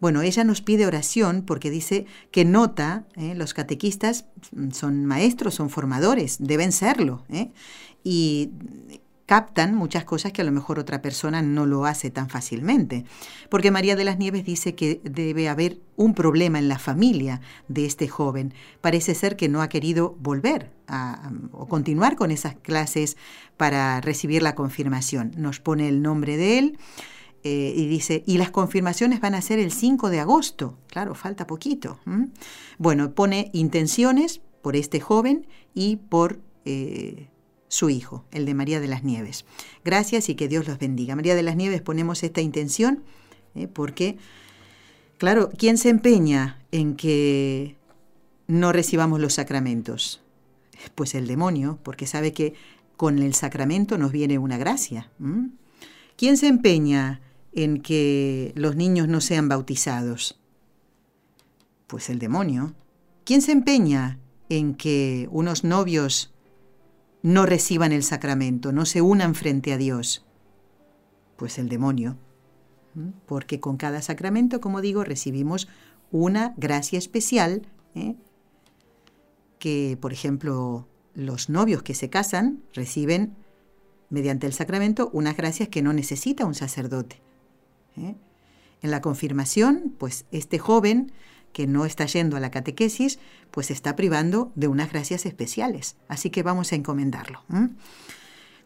[0.00, 4.26] Bueno, ella nos pide oración porque dice que nota, eh, los catequistas
[4.72, 7.50] son maestros, son formadores, deben serlo, eh,
[8.02, 8.50] y
[9.26, 13.04] captan muchas cosas que a lo mejor otra persona no lo hace tan fácilmente.
[13.48, 17.86] Porque María de las Nieves dice que debe haber un problema en la familia de
[17.86, 18.52] este joven.
[18.80, 23.16] Parece ser que no ha querido volver a, o continuar con esas clases
[23.56, 25.32] para recibir la confirmación.
[25.36, 26.78] Nos pone el nombre de él.
[27.46, 30.78] Eh, y dice, y las confirmaciones van a ser el 5 de agosto.
[30.88, 32.00] Claro, falta poquito.
[32.78, 37.28] Bueno, pone intenciones por este joven y por eh,
[37.74, 39.44] su hijo, el de María de las Nieves.
[39.84, 41.16] Gracias y que Dios los bendiga.
[41.16, 43.02] María de las Nieves ponemos esta intención
[43.56, 43.66] ¿eh?
[43.66, 44.16] porque,
[45.18, 47.76] claro, ¿quién se empeña en que
[48.46, 50.22] no recibamos los sacramentos?
[50.94, 52.54] Pues el demonio, porque sabe que
[52.96, 55.10] con el sacramento nos viene una gracia.
[56.16, 57.22] ¿Quién se empeña
[57.54, 60.38] en que los niños no sean bautizados?
[61.88, 62.72] Pues el demonio.
[63.24, 66.33] ¿Quién se empeña en que unos novios
[67.24, 70.26] no reciban el sacramento, no se unan frente a Dios?
[71.36, 72.18] Pues el demonio.
[73.24, 75.66] Porque con cada sacramento, como digo, recibimos
[76.10, 78.14] una gracia especial, ¿eh?
[79.58, 83.34] que, por ejemplo, los novios que se casan reciben
[84.10, 87.22] mediante el sacramento unas gracias que no necesita un sacerdote.
[87.96, 88.16] ¿eh?
[88.82, 91.10] En la confirmación, pues este joven
[91.54, 93.18] que no está yendo a la catequesis,
[93.50, 95.96] pues está privando de unas gracias especiales.
[96.08, 97.42] Así que vamos a encomendarlo.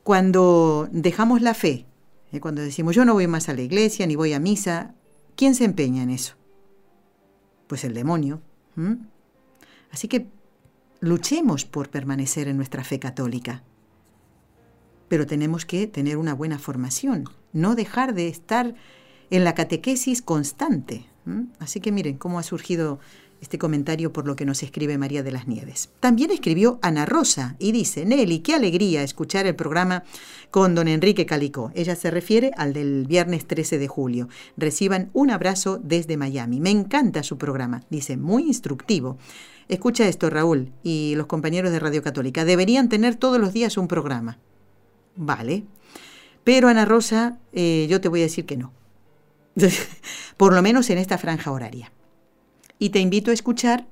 [0.03, 1.87] Cuando dejamos la fe,
[2.33, 2.41] ¿eh?
[2.41, 4.95] cuando decimos yo no voy más a la iglesia ni voy a misa,
[5.37, 6.35] ¿quién se empeña en eso?
[7.69, 8.41] Pues el demonio.
[9.93, 10.27] Así que
[11.01, 13.63] luchemos por permanecer en nuestra fe católica.
[15.09, 18.75] Pero tenemos que tener una buena formación, no dejar de estar
[19.29, 21.07] en la catequesis constante.
[21.59, 22.99] Así que miren cómo ha surgido
[23.41, 25.91] este comentario por lo que nos escribe María de las Nieves.
[26.01, 30.05] También escribió Ana Rosa y dice, Nelly, qué alegría escuchar el programa
[30.51, 31.71] con don Enrique Calicó.
[31.75, 34.29] Ella se refiere al del viernes 13 de julio.
[34.57, 36.61] Reciban un abrazo desde Miami.
[36.61, 37.85] Me encanta su programa.
[37.91, 39.19] Dice, muy instructivo.
[39.69, 42.45] Escucha esto, Raúl, y los compañeros de Radio Católica.
[42.45, 44.39] Deberían tener todos los días un programa.
[45.15, 45.65] Vale.
[46.43, 48.73] Pero Ana Rosa, eh, yo te voy a decir que no.
[50.37, 51.93] por lo menos en esta franja horaria.
[52.79, 53.87] Y te invito a escuchar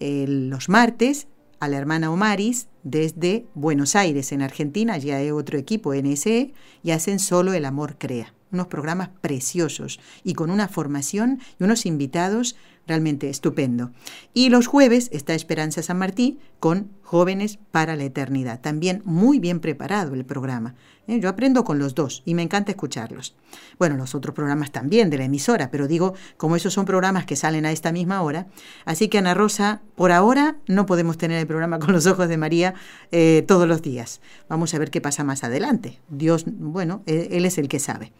[0.00, 1.26] los martes
[1.58, 6.90] a la hermana Omaris desde Buenos Aires, en Argentina, ya hay otro equipo NSE, y
[6.90, 8.34] hacen solo El Amor Crea.
[8.50, 12.56] Unos programas preciosos y con una formación y unos invitados
[12.86, 13.92] realmente estupendo.
[14.34, 18.60] Y los jueves está Esperanza San Martín con Jóvenes para la Eternidad.
[18.60, 20.74] También muy bien preparado el programa.
[21.06, 21.18] ¿eh?
[21.20, 23.36] Yo aprendo con los dos y me encanta escucharlos.
[23.78, 27.36] Bueno, los otros programas también de la emisora, pero digo, como esos son programas que
[27.36, 28.46] salen a esta misma hora,
[28.84, 32.36] así que Ana Rosa, por ahora no podemos tener el programa con los ojos de
[32.36, 32.74] María
[33.12, 34.20] eh, todos los días.
[34.48, 36.00] Vamos a ver qué pasa más adelante.
[36.08, 38.12] Dios, bueno, él es el que sabe.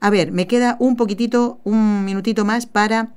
[0.00, 3.14] A ver, me queda un poquitito, un minutito más para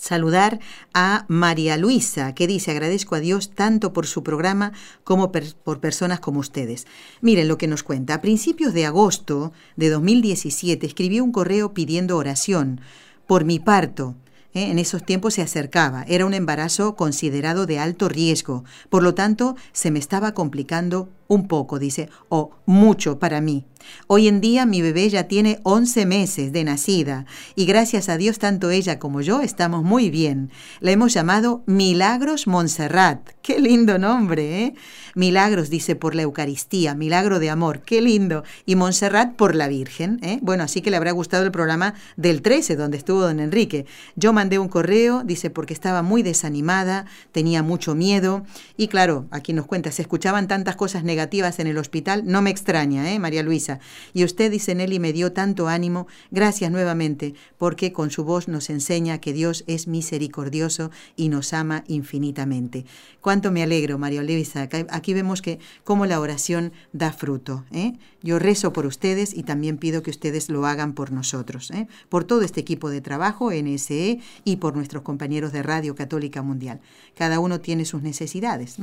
[0.00, 0.60] saludar
[0.94, 4.72] a María Luisa, que dice, agradezco a Dios tanto por su programa
[5.04, 6.86] como por personas como ustedes.
[7.20, 8.14] Miren lo que nos cuenta.
[8.14, 12.80] A principios de agosto de 2017 escribió un correo pidiendo oración
[13.26, 14.16] por mi parto.
[14.54, 14.70] ¿eh?
[14.70, 16.04] En esos tiempos se acercaba.
[16.08, 18.64] Era un embarazo considerado de alto riesgo.
[18.88, 23.64] Por lo tanto, se me estaba complicando un poco, dice, o mucho para mí.
[24.08, 27.24] Hoy en día mi bebé ya tiene 11 meses de nacida
[27.54, 30.50] y gracias a Dios tanto ella como yo estamos muy bien.
[30.80, 33.30] La hemos llamado Milagros Montserrat.
[33.42, 34.74] Qué lindo nombre, ¿eh?
[35.14, 38.44] Milagros dice por la Eucaristía, milagro de amor, qué lindo.
[38.66, 40.40] Y Montserrat por la Virgen, ¿eh?
[40.42, 43.86] Bueno, así que le habrá gustado el programa del 13 donde estuvo don Enrique.
[44.14, 48.44] Yo mandé un correo, dice, porque estaba muy desanimada, tenía mucho miedo
[48.76, 52.50] y claro, aquí nos cuenta, se escuchaban tantas cosas negativas en el hospital, no me
[52.50, 53.78] extraña, ¿eh, María Luisa?
[54.14, 56.06] Y usted, dice Nelly, me dio tanto ánimo.
[56.30, 61.84] Gracias nuevamente, porque con su voz nos enseña que Dios es misericordioso y nos ama
[61.88, 62.84] infinitamente.
[63.20, 64.68] Cuánto me alegro, María Luisa.
[64.90, 67.64] Aquí vemos que cómo la oración da fruto.
[67.72, 67.94] ¿eh?
[68.22, 71.86] Yo rezo por ustedes y también pido que ustedes lo hagan por nosotros, ¿eh?
[72.08, 76.80] por todo este equipo de trabajo, NSE, y por nuestros compañeros de Radio Católica Mundial.
[77.14, 78.76] Cada uno tiene sus necesidades.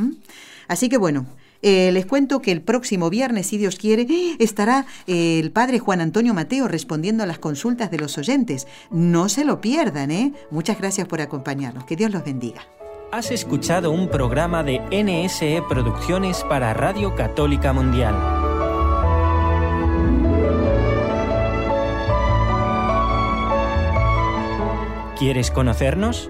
[0.68, 1.26] Así que bueno,
[1.62, 4.08] Eh, les cuento que el próximo viernes, si Dios quiere,
[4.40, 8.68] estará eh, el padre Juan Antonio Mateo respondiendo a las consultas de los oyentes.
[8.92, 10.34] No se lo pierdan, ¿eh?
[10.52, 11.86] Muchas gracias por acompañarnos.
[11.86, 12.62] Que Dios los bendiga.
[13.12, 18.16] Has escuchado un programa de NSE Producciones para Radio Católica Mundial.
[25.18, 26.30] ¿Quieres conocernos?